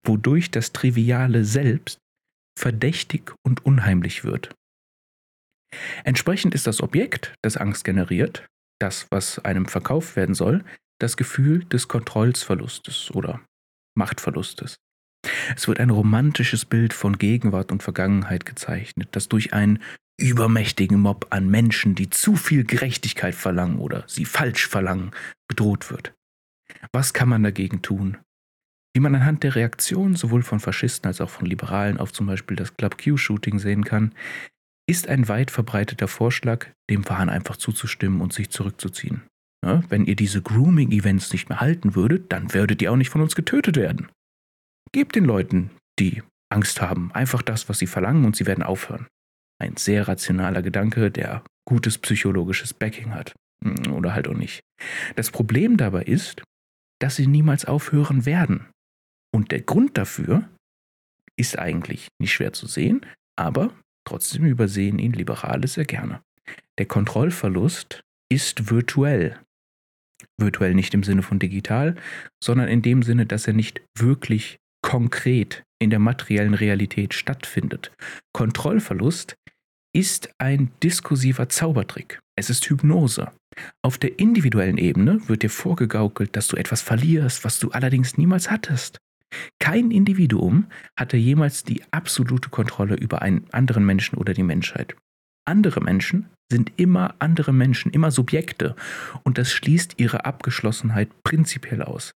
wodurch 0.06 0.50
das 0.50 0.72
Triviale 0.72 1.44
selbst 1.44 1.98
verdächtig 2.58 3.32
und 3.42 3.64
unheimlich 3.64 4.24
wird. 4.24 4.54
Entsprechend 6.04 6.54
ist 6.54 6.66
das 6.66 6.82
Objekt, 6.82 7.34
das 7.42 7.56
Angst 7.56 7.84
generiert, 7.84 8.46
das, 8.80 9.06
was 9.10 9.38
einem 9.40 9.66
verkauft 9.66 10.16
werden 10.16 10.34
soll, 10.34 10.64
das 11.00 11.16
Gefühl 11.16 11.64
des 11.64 11.88
Kontrollsverlustes 11.88 13.10
oder 13.12 13.40
Machtverlustes. 13.96 14.76
Es 15.56 15.68
wird 15.68 15.80
ein 15.80 15.90
romantisches 15.90 16.64
Bild 16.64 16.92
von 16.92 17.18
Gegenwart 17.18 17.72
und 17.72 17.82
Vergangenheit 17.82 18.46
gezeichnet, 18.46 19.08
das 19.12 19.28
durch 19.28 19.52
einen 19.52 19.82
übermächtigen 20.16 21.00
Mob 21.00 21.26
an 21.30 21.48
Menschen, 21.48 21.94
die 21.94 22.10
zu 22.10 22.36
viel 22.36 22.64
Gerechtigkeit 22.64 23.34
verlangen 23.34 23.78
oder 23.78 24.04
sie 24.06 24.24
falsch 24.24 24.68
verlangen, 24.68 25.10
bedroht 25.48 25.90
wird. 25.90 26.14
Was 26.92 27.12
kann 27.12 27.28
man 27.28 27.42
dagegen 27.42 27.82
tun? 27.82 28.18
Wie 28.94 29.00
man 29.00 29.14
anhand 29.14 29.42
der 29.42 29.56
Reaktion 29.56 30.14
sowohl 30.14 30.42
von 30.42 30.60
Faschisten 30.60 31.08
als 31.08 31.20
auch 31.20 31.30
von 31.30 31.46
Liberalen 31.46 31.98
auf 31.98 32.12
zum 32.12 32.26
Beispiel 32.26 32.56
das 32.56 32.76
Club 32.76 32.96
Q-Shooting 33.02 33.58
sehen 33.58 33.84
kann, 33.84 34.14
ist 34.88 35.08
ein 35.08 35.28
weit 35.28 35.50
verbreiteter 35.50 36.08
Vorschlag, 36.08 36.68
dem 36.88 37.08
Wahn 37.08 37.28
einfach 37.28 37.56
zuzustimmen 37.56 38.20
und 38.20 38.32
sich 38.32 38.50
zurückzuziehen. 38.50 39.22
Ja, 39.64 39.82
wenn 39.88 40.04
ihr 40.04 40.14
diese 40.14 40.42
Grooming-Events 40.42 41.32
nicht 41.32 41.48
mehr 41.48 41.60
halten 41.60 41.94
würdet, 41.94 42.30
dann 42.32 42.52
würdet 42.52 42.82
ihr 42.82 42.92
auch 42.92 42.96
nicht 42.96 43.10
von 43.10 43.22
uns 43.22 43.34
getötet 43.34 43.76
werden. 43.76 44.10
Gebt 44.92 45.16
den 45.16 45.24
Leuten, 45.24 45.70
die 45.98 46.22
Angst 46.52 46.80
haben, 46.80 47.10
einfach 47.12 47.42
das, 47.42 47.68
was 47.68 47.78
sie 47.78 47.86
verlangen 47.86 48.24
und 48.24 48.36
sie 48.36 48.46
werden 48.46 48.62
aufhören. 48.62 49.06
Ein 49.58 49.76
sehr 49.76 50.06
rationaler 50.06 50.62
Gedanke, 50.62 51.10
der 51.10 51.42
gutes 51.66 51.98
psychologisches 51.98 52.74
Backing 52.74 53.14
hat. 53.14 53.34
Oder 53.90 54.14
halt 54.14 54.28
auch 54.28 54.34
nicht. 54.34 54.60
Das 55.16 55.30
Problem 55.30 55.78
dabei 55.78 56.02
ist, 56.02 56.42
dass 57.00 57.16
sie 57.16 57.26
niemals 57.26 57.64
aufhören 57.64 58.26
werden. 58.26 58.66
Und 59.34 59.50
der 59.50 59.62
Grund 59.62 59.98
dafür 59.98 60.48
ist 61.36 61.58
eigentlich 61.58 62.06
nicht 62.20 62.32
schwer 62.32 62.52
zu 62.52 62.68
sehen, 62.68 63.04
aber 63.36 63.74
trotzdem 64.06 64.46
übersehen 64.46 65.00
ihn 65.00 65.12
Liberale 65.12 65.66
sehr 65.66 65.84
gerne. 65.84 66.22
Der 66.78 66.86
Kontrollverlust 66.86 68.04
ist 68.30 68.70
virtuell. 68.70 69.40
Virtuell 70.38 70.74
nicht 70.74 70.94
im 70.94 71.02
Sinne 71.02 71.22
von 71.22 71.40
digital, 71.40 71.96
sondern 72.42 72.68
in 72.68 72.82
dem 72.82 73.02
Sinne, 73.02 73.26
dass 73.26 73.48
er 73.48 73.54
nicht 73.54 73.82
wirklich 73.98 74.58
konkret 74.82 75.64
in 75.82 75.90
der 75.90 75.98
materiellen 75.98 76.54
Realität 76.54 77.12
stattfindet. 77.12 77.90
Kontrollverlust 78.32 79.34
ist 79.92 80.32
ein 80.38 80.70
diskursiver 80.80 81.48
Zaubertrick. 81.48 82.20
Es 82.36 82.50
ist 82.50 82.70
Hypnose. 82.70 83.32
Auf 83.82 83.98
der 83.98 84.18
individuellen 84.20 84.78
Ebene 84.78 85.28
wird 85.28 85.42
dir 85.42 85.50
vorgegaukelt, 85.50 86.36
dass 86.36 86.46
du 86.46 86.56
etwas 86.56 86.82
verlierst, 86.82 87.44
was 87.44 87.58
du 87.58 87.70
allerdings 87.70 88.16
niemals 88.16 88.48
hattest. 88.48 88.98
Kein 89.58 89.90
Individuum 89.90 90.66
hatte 90.98 91.16
jemals 91.16 91.64
die 91.64 91.82
absolute 91.90 92.48
Kontrolle 92.48 92.96
über 92.96 93.22
einen 93.22 93.46
anderen 93.52 93.84
Menschen 93.84 94.16
oder 94.16 94.34
die 94.34 94.42
Menschheit. 94.42 94.96
Andere 95.46 95.80
Menschen 95.80 96.26
sind 96.50 96.72
immer 96.76 97.14
andere 97.18 97.52
Menschen, 97.52 97.92
immer 97.92 98.10
Subjekte, 98.10 98.76
und 99.22 99.38
das 99.38 99.52
schließt 99.52 99.94
ihre 99.98 100.24
Abgeschlossenheit 100.24 101.08
prinzipiell 101.22 101.82
aus. 101.82 102.12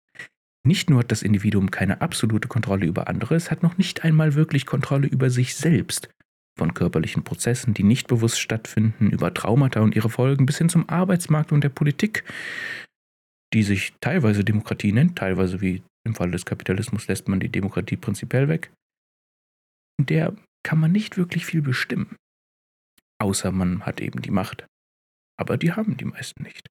Nicht 0.66 0.90
nur 0.90 1.00
hat 1.00 1.12
das 1.12 1.22
Individuum 1.22 1.70
keine 1.70 2.00
absolute 2.00 2.48
Kontrolle 2.48 2.86
über 2.86 3.08
andere, 3.08 3.36
es 3.36 3.50
hat 3.50 3.62
noch 3.62 3.78
nicht 3.78 4.04
einmal 4.04 4.34
wirklich 4.34 4.66
Kontrolle 4.66 5.06
über 5.06 5.30
sich 5.30 5.54
selbst. 5.54 6.08
Von 6.58 6.74
körperlichen 6.74 7.22
Prozessen, 7.22 7.74
die 7.74 7.84
nicht 7.84 8.08
bewusst 8.08 8.40
stattfinden, 8.40 9.10
über 9.10 9.32
Traumata 9.32 9.80
und 9.80 9.94
ihre 9.94 10.10
Folgen 10.10 10.46
bis 10.46 10.58
hin 10.58 10.68
zum 10.68 10.88
Arbeitsmarkt 10.88 11.52
und 11.52 11.62
der 11.62 11.68
Politik, 11.68 12.24
die 13.52 13.62
sich 13.62 13.92
teilweise 14.00 14.42
Demokratie 14.42 14.92
nennt, 14.92 15.16
teilweise 15.16 15.60
wie 15.60 15.82
im 16.06 16.14
Fall 16.14 16.30
des 16.30 16.46
Kapitalismus 16.46 17.08
lässt 17.08 17.28
man 17.28 17.40
die 17.40 17.50
Demokratie 17.50 17.96
prinzipiell 17.96 18.48
weg. 18.48 18.72
Und 19.98 20.10
der 20.10 20.34
kann 20.62 20.78
man 20.78 20.92
nicht 20.92 21.16
wirklich 21.16 21.44
viel 21.46 21.62
bestimmen. 21.62 22.16
Außer 23.18 23.52
man 23.52 23.84
hat 23.84 24.00
eben 24.00 24.22
die 24.22 24.30
Macht. 24.30 24.66
Aber 25.38 25.56
die 25.56 25.72
haben 25.72 25.96
die 25.96 26.04
meisten 26.04 26.42
nicht. 26.42 26.66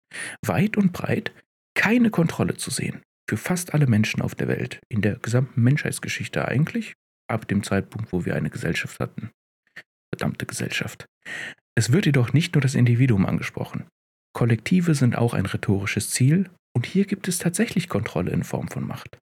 Weit 0.45 0.77
und 0.77 0.91
breit 0.91 1.31
keine 1.75 2.09
Kontrolle 2.09 2.55
zu 2.55 2.71
sehen. 2.71 3.01
Für 3.29 3.37
fast 3.37 3.73
alle 3.73 3.87
Menschen 3.87 4.21
auf 4.21 4.35
der 4.35 4.47
Welt. 4.47 4.79
In 4.89 5.01
der 5.01 5.17
gesamten 5.17 5.61
Menschheitsgeschichte 5.61 6.47
eigentlich. 6.47 6.93
Ab 7.27 7.47
dem 7.47 7.63
Zeitpunkt, 7.63 8.11
wo 8.11 8.25
wir 8.25 8.35
eine 8.35 8.49
Gesellschaft 8.49 8.99
hatten. 8.99 9.31
Verdammte 10.13 10.45
Gesellschaft. 10.45 11.05
Es 11.75 11.91
wird 11.91 12.05
jedoch 12.05 12.33
nicht 12.33 12.55
nur 12.55 12.61
das 12.61 12.75
Individuum 12.75 13.25
angesprochen. 13.25 13.87
Kollektive 14.33 14.95
sind 14.95 15.15
auch 15.15 15.33
ein 15.33 15.45
rhetorisches 15.45 16.11
Ziel 16.11 16.49
und 16.75 16.85
hier 16.85 17.05
gibt 17.05 17.27
es 17.27 17.37
tatsächlich 17.37 17.89
Kontrolle 17.89 18.31
in 18.31 18.43
Form 18.43 18.67
von 18.67 18.85
Macht. 18.85 19.17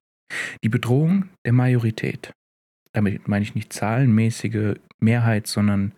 Die 0.62 0.68
Bedrohung 0.68 1.28
der 1.44 1.52
Majorität. 1.52 2.32
Damit 2.92 3.26
meine 3.28 3.42
ich 3.42 3.54
nicht 3.54 3.72
zahlenmäßige 3.72 4.76
Mehrheit, 5.00 5.46
sondern 5.46 5.92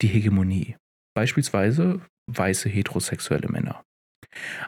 die 0.00 0.08
Hegemonie. 0.08 0.76
Beispielsweise 1.14 2.00
weiße 2.30 2.68
heterosexuelle 2.68 3.48
Männer. 3.48 3.82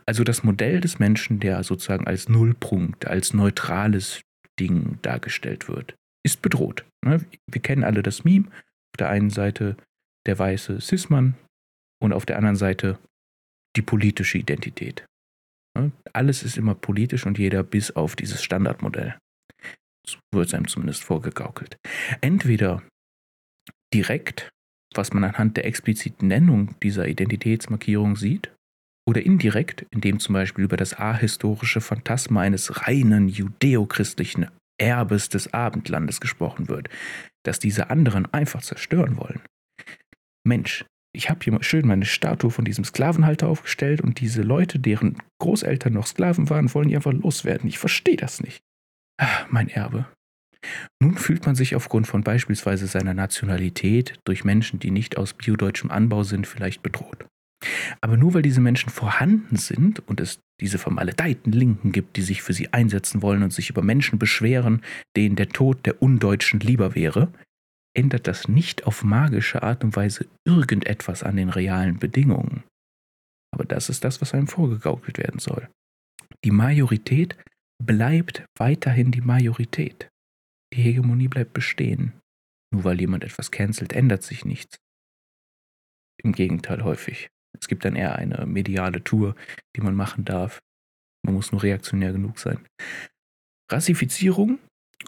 Also 0.06 0.24
das 0.24 0.42
Modell 0.42 0.80
des 0.80 0.98
Menschen, 0.98 1.38
der 1.40 1.62
sozusagen 1.62 2.06
als 2.06 2.28
Nullpunkt, 2.28 3.06
als 3.06 3.34
neutrales 3.34 4.22
Ding 4.58 4.98
dargestellt 5.02 5.68
wird, 5.68 5.94
ist 6.24 6.42
bedroht. 6.42 6.84
Ne? 7.04 7.24
Wir 7.46 7.62
kennen 7.62 7.84
alle 7.84 8.02
das 8.02 8.24
Meme. 8.24 8.46
Auf 8.48 8.98
der 8.98 9.08
einen 9.10 9.30
Seite 9.30 9.76
der 10.26 10.38
weiße 10.38 10.80
Cis-Mann 10.80 11.34
und 12.02 12.12
auf 12.12 12.26
der 12.26 12.36
anderen 12.36 12.56
Seite 12.56 12.98
die 13.76 13.82
politische 13.82 14.38
Identität. 14.38 15.06
Ne? 15.78 15.92
Alles 16.12 16.42
ist 16.42 16.56
immer 16.56 16.74
politisch 16.74 17.26
und 17.26 17.38
jeder 17.38 17.62
bis 17.62 17.90
auf 17.90 18.16
dieses 18.16 18.42
Standardmodell. 18.42 19.16
So 20.06 20.18
wird 20.32 20.48
es 20.48 20.54
einem 20.54 20.68
zumindest 20.68 21.04
vorgegaukelt. 21.04 21.76
Entweder 22.20 22.82
direkt, 23.92 24.50
was 24.94 25.12
man 25.12 25.24
anhand 25.24 25.56
der 25.56 25.66
expliziten 25.66 26.28
Nennung 26.28 26.74
dieser 26.80 27.06
Identitätsmarkierung 27.06 28.16
sieht, 28.16 28.52
oder 29.08 29.22
indirekt, 29.24 29.86
indem 29.90 30.20
zum 30.20 30.34
Beispiel 30.34 30.64
über 30.64 30.76
das 30.76 30.96
ahistorische 30.96 31.80
Phantasma 31.80 32.42
eines 32.42 32.86
reinen 32.86 33.28
judäochristlichen 33.28 34.48
Erbes 34.78 35.28
des 35.28 35.52
Abendlandes 35.52 36.20
gesprochen 36.20 36.68
wird, 36.68 36.88
das 37.44 37.58
diese 37.58 37.90
anderen 37.90 38.32
einfach 38.32 38.62
zerstören 38.62 39.16
wollen. 39.16 39.40
Mensch, 40.46 40.84
ich 41.12 41.28
habe 41.28 41.40
hier 41.42 41.62
schön 41.62 41.86
meine 41.86 42.04
Statue 42.04 42.50
von 42.50 42.64
diesem 42.64 42.84
Sklavenhalter 42.84 43.48
aufgestellt 43.48 44.00
und 44.00 44.20
diese 44.20 44.42
Leute, 44.42 44.78
deren 44.78 45.16
Großeltern 45.40 45.92
noch 45.92 46.06
Sklaven 46.06 46.48
waren, 46.50 46.72
wollen 46.74 46.88
die 46.88 46.96
einfach 46.96 47.12
loswerden. 47.12 47.68
Ich 47.68 47.78
verstehe 47.78 48.16
das 48.16 48.40
nicht. 48.40 48.62
Ach, 49.18 49.46
mein 49.50 49.68
Erbe. 49.68 50.06
Nun 51.02 51.16
fühlt 51.16 51.46
man 51.46 51.54
sich 51.54 51.74
aufgrund 51.74 52.06
von 52.06 52.22
beispielsweise 52.22 52.86
seiner 52.86 53.14
Nationalität 53.14 54.18
durch 54.24 54.44
Menschen, 54.44 54.78
die 54.78 54.90
nicht 54.90 55.16
aus 55.16 55.32
biodeutschem 55.34 55.90
Anbau 55.90 56.22
sind, 56.22 56.46
vielleicht 56.46 56.82
bedroht. 56.82 57.26
Aber 58.00 58.16
nur 58.16 58.34
weil 58.34 58.42
diese 58.42 58.60
Menschen 58.60 58.90
vorhanden 58.90 59.56
sind 59.56 60.00
und 60.08 60.20
es 60.20 60.40
diese 60.60 60.78
vermaledeiten 60.78 61.52
Linken 61.52 61.92
gibt, 61.92 62.16
die 62.16 62.22
sich 62.22 62.42
für 62.42 62.52
sie 62.52 62.72
einsetzen 62.72 63.22
wollen 63.22 63.42
und 63.42 63.52
sich 63.52 63.70
über 63.70 63.82
Menschen 63.82 64.18
beschweren, 64.18 64.82
denen 65.16 65.36
der 65.36 65.48
Tod 65.48 65.84
der 65.86 66.02
Undeutschen 66.02 66.60
lieber 66.60 66.94
wäre, 66.94 67.32
ändert 67.94 68.26
das 68.26 68.48
nicht 68.48 68.86
auf 68.86 69.02
magische 69.02 69.62
Art 69.62 69.84
und 69.84 69.96
Weise 69.96 70.28
irgendetwas 70.46 71.22
an 71.22 71.36
den 71.36 71.48
realen 71.48 71.98
Bedingungen. 71.98 72.64
Aber 73.52 73.64
das 73.64 73.88
ist 73.88 74.04
das, 74.04 74.20
was 74.20 74.32
einem 74.34 74.46
vorgegaukelt 74.46 75.18
werden 75.18 75.40
soll. 75.40 75.68
Die 76.44 76.52
Majorität 76.52 77.36
bleibt 77.82 78.44
weiterhin 78.56 79.10
die 79.10 79.20
Majorität. 79.20 80.08
Die 80.72 80.82
Hegemonie 80.82 81.28
bleibt 81.28 81.52
bestehen. 81.52 82.12
Nur 82.72 82.84
weil 82.84 83.00
jemand 83.00 83.24
etwas 83.24 83.50
cancelt, 83.50 83.92
ändert 83.92 84.22
sich 84.22 84.44
nichts. 84.44 84.78
Im 86.22 86.32
Gegenteil 86.32 86.84
häufig. 86.84 87.28
Es 87.58 87.66
gibt 87.66 87.84
dann 87.84 87.96
eher 87.96 88.14
eine 88.14 88.46
mediale 88.46 89.02
Tour, 89.02 89.34
die 89.74 89.80
man 89.80 89.96
machen 89.96 90.24
darf. 90.24 90.60
Man 91.24 91.34
muss 91.34 91.50
nur 91.50 91.62
reaktionär 91.62 92.12
genug 92.12 92.38
sein. 92.38 92.64
Rassifizierung 93.70 94.60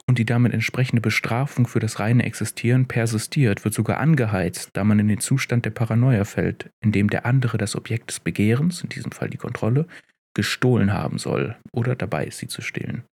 und 0.07 0.19
die 0.19 0.25
damit 0.25 0.53
entsprechende 0.53 1.01
Bestrafung 1.01 1.67
für 1.67 1.81
das 1.81 2.01
reine 2.01 2.25
Existieren 2.25 2.87
persistiert, 2.87 3.65
wird 3.65 3.75
sogar 3.75 3.99
angeheizt, 3.99 4.71
da 4.73 4.85
man 4.85 4.99
in 4.99 5.09
den 5.09 5.21
Zustand 5.21 5.65
der 5.65 5.71
Paranoia 5.71 6.25
fällt, 6.25 6.71
in 6.83 6.93
dem 6.93 7.11
der 7.11 7.27
andere 7.27 7.59
das 7.59 7.77
Objekt 7.77 8.11
des 8.11 8.21
Begehrens, 8.21 8.83
in 8.83 8.89
diesem 8.89 9.13
Fall 9.13 9.31
die 9.31 9.39
Kontrolle, 9.39 9.87
gestohlen 10.35 10.93
haben 10.93 11.19
soll 11.19 11.57
oder 11.73 11.95
dabei 11.95 12.27
ist, 12.27 12.39
sie 12.39 12.49
zu 12.49 12.63
stehlen. 12.63 13.05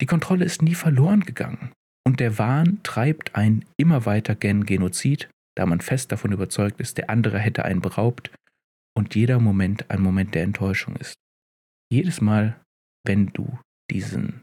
Die 0.00 0.06
Kontrolle 0.06 0.44
ist 0.44 0.62
nie 0.62 0.74
verloren 0.74 1.20
gegangen 1.20 1.72
und 2.04 2.18
der 2.18 2.38
Wahn 2.38 2.80
treibt 2.82 3.36
ein 3.36 3.64
immer 3.76 4.04
weiter 4.06 4.34
gen 4.34 4.66
Genozid, 4.66 5.28
da 5.56 5.66
man 5.66 5.80
fest 5.80 6.10
davon 6.10 6.32
überzeugt 6.32 6.80
ist, 6.80 6.98
der 6.98 7.10
andere 7.10 7.38
hätte 7.38 7.64
einen 7.64 7.80
beraubt 7.80 8.32
und 8.96 9.14
jeder 9.14 9.38
Moment 9.38 9.90
ein 9.90 10.02
Moment 10.02 10.34
der 10.34 10.42
Enttäuschung 10.42 10.96
ist. 10.96 11.14
Jedes 11.90 12.20
Mal, 12.20 12.60
wenn 13.06 13.28
du 13.28 13.58
diesen 13.90 14.42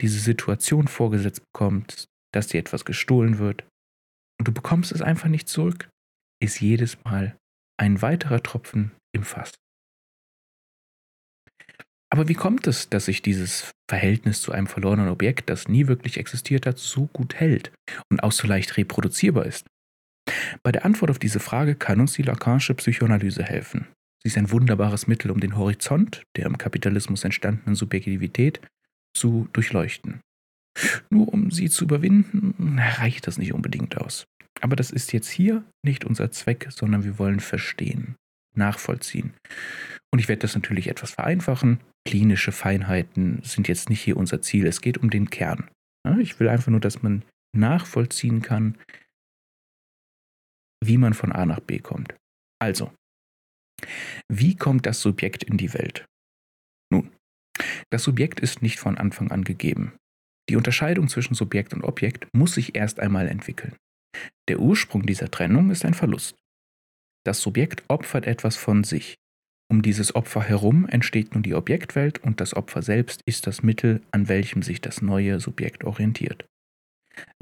diese 0.00 0.20
Situation 0.20 0.88
vorgesetzt 0.88 1.42
bekommst, 1.52 2.06
dass 2.32 2.48
dir 2.48 2.58
etwas 2.58 2.84
gestohlen 2.84 3.38
wird 3.38 3.64
und 4.38 4.48
du 4.48 4.52
bekommst 4.52 4.92
es 4.92 5.02
einfach 5.02 5.28
nicht 5.28 5.48
zurück, 5.48 5.90
ist 6.40 6.60
jedes 6.60 7.02
Mal 7.04 7.36
ein 7.80 8.02
weiterer 8.02 8.42
Tropfen 8.42 8.92
im 9.14 9.24
Fass. 9.24 9.54
Aber 12.10 12.28
wie 12.28 12.34
kommt 12.34 12.66
es, 12.66 12.88
dass 12.88 13.04
sich 13.04 13.20
dieses 13.20 13.70
Verhältnis 13.88 14.40
zu 14.40 14.52
einem 14.52 14.66
verlorenen 14.66 15.08
Objekt, 15.08 15.50
das 15.50 15.68
nie 15.68 15.88
wirklich 15.88 16.16
existiert 16.16 16.64
hat, 16.66 16.78
so 16.78 17.06
gut 17.12 17.34
hält 17.34 17.70
und 18.10 18.22
auch 18.22 18.32
so 18.32 18.46
leicht 18.46 18.76
reproduzierbar 18.76 19.44
ist? 19.44 19.66
Bei 20.62 20.72
der 20.72 20.84
Antwort 20.84 21.10
auf 21.10 21.18
diese 21.18 21.40
Frage 21.40 21.74
kann 21.74 22.00
uns 22.00 22.14
die 22.14 22.22
Lacanische 22.22 22.74
Psychoanalyse 22.74 23.42
helfen. 23.42 23.88
Sie 24.22 24.28
ist 24.28 24.38
ein 24.38 24.50
wunderbares 24.50 25.06
Mittel, 25.06 25.30
um 25.30 25.40
den 25.40 25.56
Horizont 25.56 26.22
der 26.36 26.46
im 26.46 26.58
Kapitalismus 26.58 27.24
entstandenen 27.24 27.74
Subjektivität 27.74 28.60
zu 29.18 29.48
durchleuchten. 29.52 30.20
Nur 31.10 31.28
um 31.32 31.50
sie 31.50 31.68
zu 31.68 31.84
überwinden, 31.84 32.78
reicht 32.78 33.26
das 33.26 33.36
nicht 33.36 33.52
unbedingt 33.52 33.96
aus. 33.98 34.26
Aber 34.60 34.76
das 34.76 34.90
ist 34.90 35.12
jetzt 35.12 35.28
hier 35.28 35.64
nicht 35.84 36.04
unser 36.04 36.30
Zweck, 36.30 36.68
sondern 36.70 37.04
wir 37.04 37.18
wollen 37.18 37.40
verstehen. 37.40 38.16
nachvollziehen. 38.54 39.34
Und 40.12 40.18
ich 40.18 40.28
werde 40.28 40.40
das 40.40 40.54
natürlich 40.54 40.88
etwas 40.88 41.12
vereinfachen. 41.12 41.80
Klinische 42.06 42.52
Feinheiten 42.52 43.40
sind 43.42 43.68
jetzt 43.68 43.88
nicht 43.88 44.00
hier 44.00 44.16
unser 44.16 44.42
Ziel. 44.42 44.66
Es 44.66 44.80
geht 44.80 44.98
um 44.98 45.10
den 45.10 45.30
Kern. 45.30 45.70
Ich 46.20 46.40
will 46.40 46.48
einfach 46.48 46.70
nur, 46.70 46.80
dass 46.80 47.02
man 47.02 47.22
nachvollziehen 47.54 48.42
kann, 48.42 48.76
wie 50.84 50.98
man 50.98 51.14
von 51.14 51.32
A 51.32 51.46
nach 51.46 51.60
B 51.60 51.78
kommt. 51.78 52.14
Also, 52.60 52.92
wie 54.28 54.56
kommt 54.56 54.86
das 54.86 55.00
Subjekt 55.00 55.44
in 55.44 55.56
die 55.56 55.72
Welt? 55.74 56.04
Das 57.90 58.02
Subjekt 58.02 58.40
ist 58.40 58.62
nicht 58.62 58.78
von 58.78 58.98
Anfang 58.98 59.30
an 59.30 59.44
gegeben. 59.44 59.92
Die 60.48 60.56
Unterscheidung 60.56 61.08
zwischen 61.08 61.34
Subjekt 61.34 61.74
und 61.74 61.84
Objekt 61.84 62.28
muss 62.32 62.54
sich 62.54 62.74
erst 62.74 63.00
einmal 63.00 63.28
entwickeln. 63.28 63.76
Der 64.48 64.60
Ursprung 64.60 65.04
dieser 65.04 65.30
Trennung 65.30 65.70
ist 65.70 65.84
ein 65.84 65.94
Verlust. 65.94 66.36
Das 67.24 67.40
Subjekt 67.40 67.82
opfert 67.88 68.26
etwas 68.26 68.56
von 68.56 68.84
sich. 68.84 69.16
Um 69.70 69.82
dieses 69.82 70.14
Opfer 70.14 70.42
herum 70.42 70.86
entsteht 70.88 71.34
nun 71.34 71.42
die 71.42 71.54
Objektwelt 71.54 72.22
und 72.24 72.40
das 72.40 72.54
Opfer 72.54 72.80
selbst 72.80 73.20
ist 73.26 73.46
das 73.46 73.62
Mittel, 73.62 74.00
an 74.10 74.28
welchem 74.28 74.62
sich 74.62 74.80
das 74.80 75.02
neue 75.02 75.40
Subjekt 75.40 75.84
orientiert. 75.84 76.46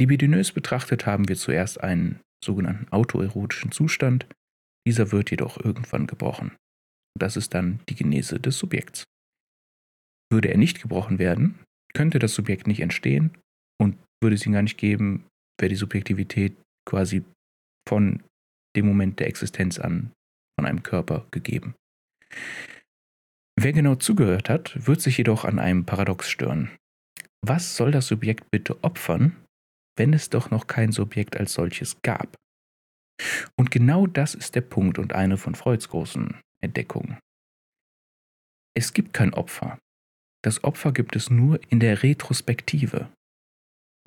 Libidinös 0.01 0.51
betrachtet 0.51 1.07
haben 1.07 1.29
wir 1.29 1.37
zuerst 1.37 1.81
einen 1.81 2.21
sogenannten 2.45 2.91
autoerotischen 2.91 3.71
Zustand, 3.71 4.27
dieser 4.87 5.13
wird 5.13 5.31
jedoch 5.31 5.63
irgendwann 5.63 6.07
gebrochen. 6.07 6.57
Das 7.19 7.37
ist 7.37 7.55
dann 7.55 7.81
die 7.89 7.95
Genese 7.95 8.41
des 8.41 8.59
Subjekts. 8.59 9.05
Würde 10.31 10.51
er 10.51 10.59
nicht 10.59 10.83
gebrochen 10.83 11.19
werden, 11.19 11.59
könnte 11.95 12.19
das 12.19 12.35
Subjekt 12.35 12.67
nicht 12.67 12.81
entstehen 12.81 13.37
und 13.81 13.97
würde 14.23 14.35
es 14.37 14.45
ihn 14.47 14.53
gar 14.53 14.63
nicht 14.63 14.79
geben, 14.79 15.27
wäre 15.59 15.69
die 15.69 15.77
Subjektivität 15.77 16.57
quasi 16.85 17.25
von 17.89 18.23
dem 18.77 18.87
Moment 18.87 19.21
der 19.21 19.29
Existenz 19.29 19.79
an 19.79 20.13
von 20.59 20.67
einem 20.67 20.83
Körper 20.83 21.27
gegeben. 21.31 21.75
Wer 23.59 23.73
genau 23.73 23.95
zugehört 23.95 24.49
hat, 24.49 24.87
wird 24.87 25.01
sich 25.01 25.17
jedoch 25.17 25.45
an 25.45 25.59
einem 25.59 25.87
Paradox 25.87 26.29
stören. 26.29 26.71
Was 27.45 27.77
soll 27.77 27.91
das 27.91 28.07
Subjekt 28.07 28.51
bitte 28.51 28.83
opfern, 28.85 29.37
wenn 29.97 30.13
es 30.13 30.29
doch 30.29 30.51
noch 30.51 30.67
kein 30.67 30.93
Subjekt 30.93 31.37
als 31.37 31.55
solches 31.55 32.03
gab? 32.03 32.37
Und 33.57 33.71
genau 33.71 34.07
das 34.07 34.35
ist 34.35 34.55
der 34.55 34.61
Punkt 34.61 34.99
und 34.99 35.15
eine 35.15 35.39
von 35.39 35.55
Freuds 35.55 35.89
großen 35.89 36.39
Entdeckungen. 36.63 37.19
Es 38.75 38.93
gibt 38.93 39.15
kein 39.15 39.33
Opfer. 39.33 39.79
Das 40.47 40.63
Opfer 40.63 40.93
gibt 40.93 41.17
es 41.17 41.29
nur 41.29 41.59
in 41.73 41.81
der 41.81 42.05
Retrospektive, 42.05 43.13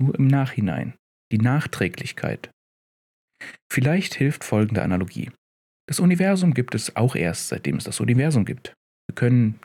nur 0.00 0.14
im 0.14 0.26
Nachhinein, 0.26 0.94
die 1.30 1.36
Nachträglichkeit. 1.36 2.50
Vielleicht 3.70 4.14
hilft 4.14 4.44
folgende 4.44 4.80
Analogie. 4.80 5.30
Das 5.86 6.00
Universum 6.00 6.54
gibt 6.54 6.74
es 6.74 6.96
auch 6.96 7.14
erst, 7.14 7.48
seitdem 7.48 7.76
es 7.76 7.84
das 7.84 8.00
Universum 8.00 8.46
gibt. 8.46 8.72
Wir 9.06 9.14
können 9.16 9.60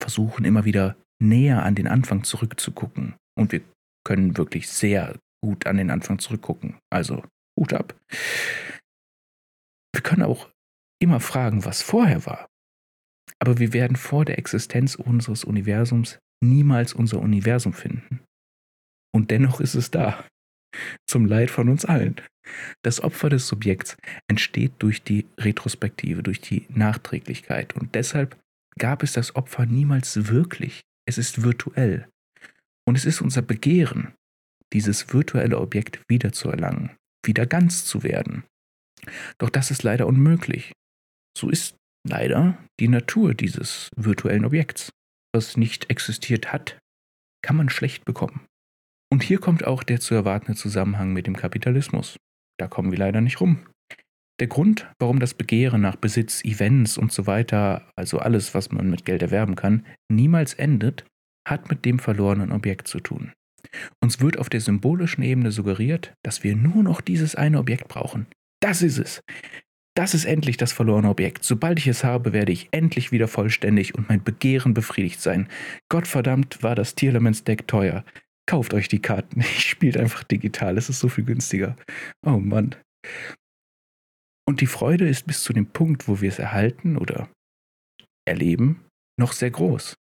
versuchen, 0.00 0.46
immer 0.46 0.64
wieder 0.64 0.96
näher 1.22 1.62
an 1.62 1.74
den 1.74 1.86
Anfang 1.86 2.24
zurückzugucken. 2.24 3.16
Und 3.38 3.52
wir 3.52 3.60
können 4.02 4.38
wirklich 4.38 4.70
sehr 4.70 5.18
gut 5.44 5.66
an 5.66 5.76
den 5.76 5.90
Anfang 5.90 6.18
zurückgucken. 6.18 6.78
Also 6.90 7.24
Hut 7.60 7.74
ab. 7.74 7.94
Wir 9.92 10.00
können 10.02 10.22
auch 10.22 10.48
immer 10.98 11.20
fragen, 11.20 11.66
was 11.66 11.82
vorher 11.82 12.24
war. 12.24 12.48
Aber 13.38 13.58
wir 13.58 13.72
werden 13.72 13.96
vor 13.96 14.24
der 14.24 14.38
Existenz 14.38 14.94
unseres 14.94 15.44
Universums 15.44 16.18
niemals 16.42 16.92
unser 16.92 17.20
Universum 17.20 17.72
finden. 17.72 18.20
Und 19.14 19.30
dennoch 19.30 19.60
ist 19.60 19.74
es 19.74 19.90
da. 19.90 20.24
Zum 21.08 21.26
Leid 21.26 21.50
von 21.50 21.68
uns 21.68 21.84
allen. 21.84 22.16
Das 22.82 23.00
Opfer 23.02 23.30
des 23.30 23.48
Subjekts 23.48 23.96
entsteht 24.28 24.72
durch 24.78 25.02
die 25.02 25.26
Retrospektive, 25.38 26.22
durch 26.22 26.40
die 26.40 26.66
Nachträglichkeit. 26.68 27.74
Und 27.74 27.94
deshalb 27.94 28.38
gab 28.78 29.02
es 29.02 29.12
das 29.12 29.34
Opfer 29.36 29.66
niemals 29.66 30.28
wirklich. 30.28 30.82
Es 31.06 31.18
ist 31.18 31.42
virtuell. 31.42 32.08
Und 32.86 32.96
es 32.96 33.04
ist 33.04 33.22
unser 33.22 33.42
Begehren, 33.42 34.12
dieses 34.72 35.12
virtuelle 35.12 35.58
Objekt 35.58 36.02
wiederzuerlangen 36.08 36.90
wieder 37.26 37.46
ganz 37.46 37.84
zu 37.84 38.02
werden. 38.02 38.44
Doch 39.38 39.50
das 39.50 39.70
ist 39.70 39.82
leider 39.82 40.06
unmöglich. 40.06 40.72
So 41.36 41.50
ist 41.50 41.76
leider 42.06 42.58
die 42.80 42.88
Natur 42.88 43.34
dieses 43.34 43.90
virtuellen 43.96 44.44
Objekts. 44.44 44.90
Was 45.34 45.56
nicht 45.56 45.90
existiert 45.90 46.52
hat, 46.52 46.78
kann 47.42 47.56
man 47.56 47.68
schlecht 47.68 48.04
bekommen. 48.04 48.46
Und 49.12 49.22
hier 49.22 49.38
kommt 49.38 49.64
auch 49.66 49.82
der 49.82 50.00
zu 50.00 50.14
erwartende 50.14 50.58
Zusammenhang 50.58 51.12
mit 51.12 51.26
dem 51.26 51.36
Kapitalismus. 51.36 52.16
Da 52.58 52.68
kommen 52.68 52.90
wir 52.90 52.98
leider 52.98 53.20
nicht 53.20 53.40
rum. 53.40 53.66
Der 54.40 54.48
Grund, 54.48 54.90
warum 54.98 55.18
das 55.18 55.34
Begehren 55.34 55.80
nach 55.80 55.96
Besitz, 55.96 56.44
Events 56.44 56.98
und 56.98 57.12
so 57.12 57.26
weiter, 57.26 57.90
also 57.96 58.18
alles, 58.18 58.54
was 58.54 58.70
man 58.70 58.90
mit 58.90 59.04
Geld 59.04 59.22
erwerben 59.22 59.54
kann, 59.54 59.86
niemals 60.10 60.54
endet, 60.54 61.06
hat 61.48 61.70
mit 61.70 61.84
dem 61.84 61.98
verlorenen 61.98 62.52
Objekt 62.52 62.88
zu 62.88 63.00
tun. 63.00 63.32
Uns 64.02 64.20
wird 64.20 64.38
auf 64.38 64.48
der 64.48 64.60
symbolischen 64.60 65.22
Ebene 65.22 65.52
suggeriert, 65.52 66.14
dass 66.22 66.44
wir 66.44 66.54
nur 66.56 66.82
noch 66.82 67.00
dieses 67.00 67.34
eine 67.34 67.58
Objekt 67.58 67.88
brauchen. 67.88 68.26
Das 68.60 68.82
ist 68.82 68.98
es. 68.98 69.20
Das 69.96 70.12
ist 70.12 70.26
endlich 70.26 70.58
das 70.58 70.74
verlorene 70.74 71.08
Objekt. 71.08 71.42
Sobald 71.42 71.78
ich 71.78 71.86
es 71.86 72.04
habe, 72.04 72.34
werde 72.34 72.52
ich 72.52 72.68
endlich 72.70 73.12
wieder 73.12 73.28
vollständig 73.28 73.94
und 73.94 74.10
mein 74.10 74.22
Begehren 74.22 74.74
befriedigt 74.74 75.22
sein. 75.22 75.48
Gottverdammt 75.88 76.62
war 76.62 76.74
das 76.74 76.94
Tierlements-Deck 76.94 77.66
teuer. 77.66 78.04
Kauft 78.44 78.74
euch 78.74 78.88
die 78.88 79.00
Karten. 79.00 79.40
Ich 79.56 79.70
spiele 79.70 79.98
einfach 79.98 80.22
digital. 80.22 80.76
Es 80.76 80.90
ist 80.90 81.00
so 81.00 81.08
viel 81.08 81.24
günstiger. 81.24 81.76
Oh 82.26 82.38
Mann. 82.38 82.74
Und 84.46 84.60
die 84.60 84.66
Freude 84.66 85.08
ist 85.08 85.26
bis 85.26 85.42
zu 85.42 85.54
dem 85.54 85.66
Punkt, 85.66 86.08
wo 86.08 86.20
wir 86.20 86.28
es 86.28 86.38
erhalten 86.38 86.98
oder 86.98 87.30
erleben, 88.26 88.84
noch 89.18 89.32
sehr 89.32 89.50
groß. 89.50 89.96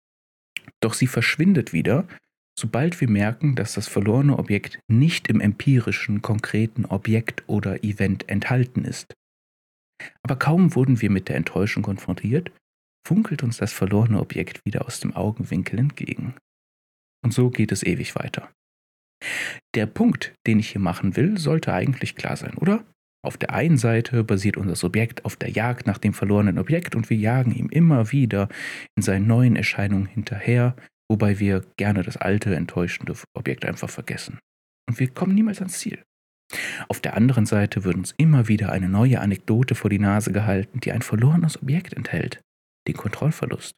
Doch 0.81 0.95
sie 0.95 1.07
verschwindet 1.07 1.71
wieder, 1.71 2.07
Sobald 2.55 3.01
wir 3.01 3.09
merken, 3.09 3.55
dass 3.55 3.73
das 3.73 3.87
verlorene 3.87 4.37
Objekt 4.37 4.77
nicht 4.87 5.27
im 5.27 5.41
empirischen, 5.41 6.21
konkreten 6.21 6.85
Objekt 6.85 7.43
oder 7.47 7.83
Event 7.83 8.29
enthalten 8.29 8.85
ist. 8.85 9.15
Aber 10.21 10.35
kaum 10.35 10.75
wurden 10.75 11.01
wir 11.01 11.09
mit 11.09 11.29
der 11.29 11.35
Enttäuschung 11.35 11.83
konfrontiert, 11.83 12.51
funkelt 13.05 13.43
uns 13.43 13.57
das 13.57 13.73
verlorene 13.73 14.19
Objekt 14.19 14.65
wieder 14.65 14.85
aus 14.85 14.99
dem 14.99 15.15
Augenwinkel 15.15 15.79
entgegen. 15.79 16.35
Und 17.23 17.33
so 17.33 17.49
geht 17.49 17.71
es 17.71 17.83
ewig 17.83 18.15
weiter. 18.15 18.49
Der 19.75 19.85
Punkt, 19.85 20.33
den 20.45 20.59
ich 20.59 20.69
hier 20.71 20.81
machen 20.81 21.15
will, 21.15 21.37
sollte 21.37 21.73
eigentlich 21.73 22.15
klar 22.15 22.35
sein, 22.35 22.55
oder? 22.55 22.83
Auf 23.25 23.37
der 23.37 23.51
einen 23.53 23.77
Seite 23.77 24.23
basiert 24.23 24.57
unser 24.57 24.75
Subjekt 24.75 25.23
auf 25.23 25.37
der 25.37 25.49
Jagd 25.49 25.87
nach 25.87 25.97
dem 25.97 26.13
verlorenen 26.13 26.59
Objekt 26.59 26.93
und 26.93 27.09
wir 27.09 27.15
jagen 27.15 27.55
ihm 27.55 27.69
immer 27.69 28.11
wieder 28.11 28.49
in 28.97 29.03
seinen 29.03 29.27
neuen 29.27 29.55
Erscheinungen 29.55 30.07
hinterher, 30.07 30.75
wobei 31.09 31.39
wir 31.39 31.63
gerne 31.77 32.03
das 32.03 32.17
alte, 32.17 32.53
enttäuschende 32.53 33.15
Objekt 33.33 33.63
einfach 33.63 33.89
vergessen. 33.89 34.39
Und 34.89 34.99
wir 34.99 35.07
kommen 35.07 35.35
niemals 35.35 35.59
ans 35.59 35.79
Ziel. 35.79 36.03
Auf 36.87 36.99
der 36.99 37.15
anderen 37.15 37.45
Seite 37.45 37.83
wird 37.83 37.95
uns 37.95 38.13
immer 38.17 38.47
wieder 38.47 38.71
eine 38.71 38.89
neue 38.89 39.19
Anekdote 39.19 39.75
vor 39.75 39.89
die 39.89 39.99
Nase 39.99 40.31
gehalten, 40.31 40.79
die 40.79 40.91
ein 40.91 41.01
verlorenes 41.01 41.61
Objekt 41.61 41.93
enthält, 41.93 42.41
den 42.87 42.95
Kontrollverlust. 42.95 43.73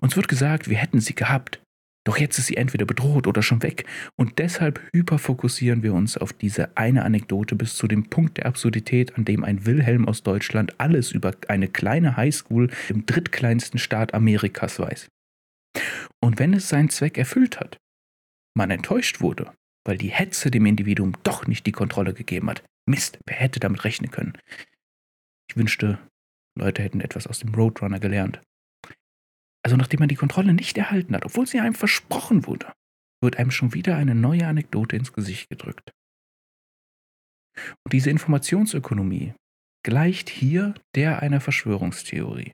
Uns 0.00 0.16
wird 0.16 0.28
gesagt, 0.28 0.68
wir 0.68 0.78
hätten 0.78 1.00
sie 1.00 1.14
gehabt, 1.14 1.60
doch 2.06 2.16
jetzt 2.16 2.38
ist 2.38 2.46
sie 2.46 2.56
entweder 2.56 2.86
bedroht 2.86 3.26
oder 3.26 3.42
schon 3.42 3.62
weg, 3.62 3.84
und 4.16 4.38
deshalb 4.38 4.80
hyperfokussieren 4.94 5.82
wir 5.82 5.92
uns 5.92 6.16
auf 6.16 6.32
diese 6.32 6.76
eine 6.76 7.04
Anekdote 7.04 7.56
bis 7.56 7.76
zu 7.76 7.86
dem 7.86 8.08
Punkt 8.08 8.38
der 8.38 8.46
Absurdität, 8.46 9.16
an 9.16 9.24
dem 9.24 9.44
ein 9.44 9.66
Wilhelm 9.66 10.08
aus 10.08 10.22
Deutschland 10.22 10.80
alles 10.80 11.12
über 11.12 11.34
eine 11.48 11.68
kleine 11.68 12.16
Highschool 12.16 12.70
im 12.88 13.04
drittkleinsten 13.04 13.78
Staat 13.78 14.14
Amerikas 14.14 14.78
weiß. 14.78 15.08
Und 16.22 16.38
wenn 16.38 16.54
es 16.54 16.68
seinen 16.68 16.90
Zweck 16.90 17.18
erfüllt 17.18 17.60
hat, 17.60 17.76
man 18.56 18.70
enttäuscht 18.70 19.20
wurde, 19.20 19.52
weil 19.90 19.98
die 19.98 20.12
Hetze 20.12 20.52
dem 20.52 20.66
Individuum 20.66 21.16
doch 21.24 21.48
nicht 21.48 21.66
die 21.66 21.72
Kontrolle 21.72 22.14
gegeben 22.14 22.48
hat. 22.48 22.62
Mist, 22.88 23.18
wer 23.26 23.34
hätte 23.34 23.58
damit 23.58 23.82
rechnen 23.82 24.12
können? 24.12 24.38
Ich 25.50 25.56
wünschte, 25.56 25.98
Leute 26.56 26.84
hätten 26.84 27.00
etwas 27.00 27.26
aus 27.26 27.40
dem 27.40 27.52
Roadrunner 27.52 27.98
gelernt. 27.98 28.40
Also 29.64 29.76
nachdem 29.76 29.98
man 29.98 30.08
die 30.08 30.14
Kontrolle 30.14 30.54
nicht 30.54 30.78
erhalten 30.78 31.16
hat, 31.16 31.24
obwohl 31.24 31.48
sie 31.48 31.58
einem 31.58 31.74
versprochen 31.74 32.46
wurde, 32.46 32.72
wird 33.20 33.36
einem 33.36 33.50
schon 33.50 33.74
wieder 33.74 33.96
eine 33.96 34.14
neue 34.14 34.46
Anekdote 34.46 34.94
ins 34.94 35.12
Gesicht 35.12 35.48
gedrückt. 35.50 35.90
Und 37.84 37.92
diese 37.92 38.10
Informationsökonomie 38.10 39.34
gleicht 39.84 40.30
hier 40.30 40.74
der 40.94 41.20
einer 41.20 41.40
Verschwörungstheorie 41.40 42.52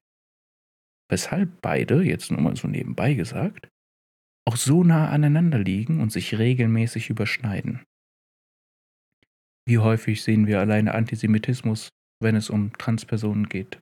weshalb 1.08 1.60
beide, 1.60 2.02
jetzt 2.02 2.30
nur 2.30 2.40
mal 2.40 2.56
so 2.56 2.68
nebenbei 2.68 3.14
gesagt, 3.14 3.68
auch 4.46 4.56
so 4.56 4.84
nah 4.84 5.10
aneinander 5.10 5.58
liegen 5.58 6.00
und 6.00 6.12
sich 6.12 6.38
regelmäßig 6.38 7.10
überschneiden. 7.10 7.84
Wie 9.68 9.78
häufig 9.78 10.22
sehen 10.22 10.46
wir 10.46 10.60
alleine 10.60 10.94
Antisemitismus, 10.94 11.88
wenn 12.20 12.36
es 12.36 12.48
um 12.50 12.72
Transpersonen 12.74 13.48
geht? 13.48 13.80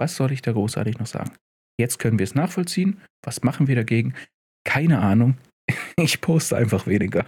Was 0.00 0.16
soll 0.16 0.32
ich 0.32 0.42
da 0.42 0.52
großartig 0.52 0.98
noch 0.98 1.06
sagen? 1.06 1.36
Jetzt 1.78 1.98
können 1.98 2.18
wir 2.18 2.24
es 2.24 2.34
nachvollziehen. 2.34 3.00
Was 3.22 3.42
machen 3.42 3.66
wir 3.66 3.76
dagegen? 3.76 4.14
Keine 4.64 5.00
Ahnung. 5.00 5.38
Ich 6.00 6.20
poste 6.20 6.56
einfach 6.56 6.86
weniger. 6.86 7.26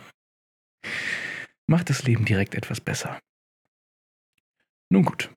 Macht 1.66 1.90
das 1.90 2.04
Leben 2.04 2.24
direkt 2.24 2.54
etwas 2.54 2.80
besser. 2.80 3.18
Nun 4.90 5.04
gut, 5.04 5.34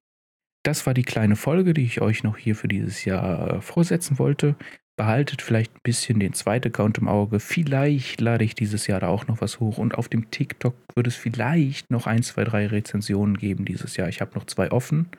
das 0.63 0.85
war 0.85 0.93
die 0.93 1.03
kleine 1.03 1.35
Folge, 1.35 1.73
die 1.73 1.83
ich 1.83 1.99
euch 1.99 2.23
noch 2.23 2.37
hier 2.37 2.55
für 2.55 2.67
dieses 2.67 3.05
Jahr 3.05 3.55
äh, 3.55 3.61
vorsetzen 3.61 4.19
wollte. 4.19 4.55
Behaltet 4.95 5.41
vielleicht 5.41 5.73
ein 5.73 5.81
bisschen 5.81 6.19
den 6.19 6.33
zweiten 6.33 6.67
Account 6.67 6.99
im 6.99 7.07
Auge. 7.07 7.39
Vielleicht 7.39 8.21
lade 8.21 8.43
ich 8.43 8.53
dieses 8.53 8.85
Jahr 8.85 8.99
da 8.99 9.07
auch 9.07 9.25
noch 9.25 9.41
was 9.41 9.59
hoch. 9.59 9.79
Und 9.79 9.95
auf 9.95 10.07
dem 10.07 10.29
TikTok 10.29 10.75
wird 10.95 11.07
es 11.07 11.15
vielleicht 11.15 11.89
noch 11.89 12.05
ein, 12.05 12.21
zwei, 12.21 12.43
drei 12.43 12.67
Rezensionen 12.67 13.35
geben 13.35 13.65
dieses 13.65 13.97
Jahr. 13.97 14.07
Ich 14.07 14.21
habe 14.21 14.35
noch 14.35 14.45
zwei 14.45 14.71
offen. 14.71 15.09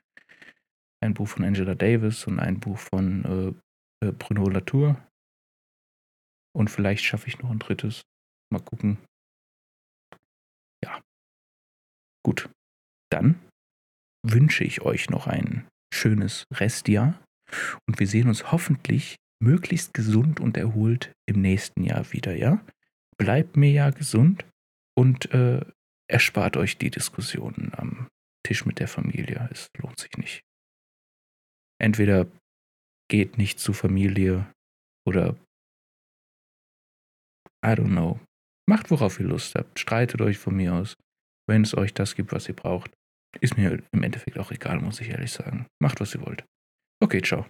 Ein 1.03 1.15
Buch 1.15 1.27
von 1.27 1.45
Angela 1.45 1.75
Davis 1.75 2.27
und 2.27 2.39
ein 2.39 2.61
Buch 2.61 2.79
von 2.79 3.57
äh, 4.01 4.07
äh 4.07 4.13
Bruno 4.13 4.49
Latour. 4.49 4.97
Und 6.57 6.71
vielleicht 6.71 7.05
schaffe 7.05 7.27
ich 7.27 7.41
noch 7.41 7.51
ein 7.51 7.59
drittes. 7.59 8.03
Mal 8.53 8.63
gucken. 8.63 8.99
Ja. 10.85 11.01
Gut. 12.25 12.49
Dann 13.11 13.41
wünsche 14.25 14.63
ich 14.63 14.83
euch 14.83 15.11
noch 15.11 15.27
ein 15.27 15.67
schönes 15.93 16.45
Restjahr 16.53 17.21
und 17.87 17.99
wir 17.99 18.07
sehen 18.07 18.29
uns 18.29 18.53
hoffentlich 18.53 19.17
möglichst 19.45 19.95
gesund 19.95 20.41
und 20.41 20.57
erholt 20.57 21.13
im 21.27 21.41
nächsten 21.41 21.85
Jahr 21.85 22.13
wieder, 22.13 22.35
ja? 22.35 22.65
Bleibt 23.17 23.57
mir 23.57 23.71
ja 23.71 23.91
gesund 23.91 24.45
und 24.97 25.31
äh, 25.33 25.65
erspart 26.11 26.57
euch 26.57 26.79
die 26.79 26.91
Diskussionen 26.91 27.73
am 27.75 28.09
Tisch 28.45 28.67
mit 28.67 28.81
der 28.81 28.89
Familie. 28.89 29.49
Es 29.53 29.71
lohnt 29.79 30.01
sich 30.01 30.17
nicht. 30.17 30.43
Entweder 31.81 32.27
geht 33.09 33.39
nicht 33.39 33.61
zur 33.61 33.75
Familie 33.75 34.51
oder 35.07 35.37
I 37.65 37.69
don't 37.69 37.89
know. 37.89 38.21
Macht, 38.69 38.91
worauf 38.91 39.21
ihr 39.21 39.27
Lust 39.27 39.55
habt. 39.55 39.79
Streitet 39.79 40.21
euch 40.21 40.39
von 40.39 40.57
mir 40.57 40.75
aus, 40.75 40.95
wenn 41.49 41.63
es 41.63 41.77
euch 41.77 41.95
das 41.95 42.15
gibt, 42.15 42.33
was 42.33 42.49
ihr 42.49 42.57
braucht. 42.57 42.91
Ist 43.41 43.57
mir 43.57 43.83
im 43.93 44.03
Endeffekt 44.03 44.39
auch 44.39 44.51
egal, 44.53 44.81
muss 44.81 45.01
ich 45.01 45.11
ehrlich 45.11 45.33
sagen. 45.33 45.67
Macht, 45.81 46.01
was 46.01 46.15
ihr 46.15 46.25
wollt. 46.25 46.45
Okay, 47.03 47.21
ciao. 47.21 47.47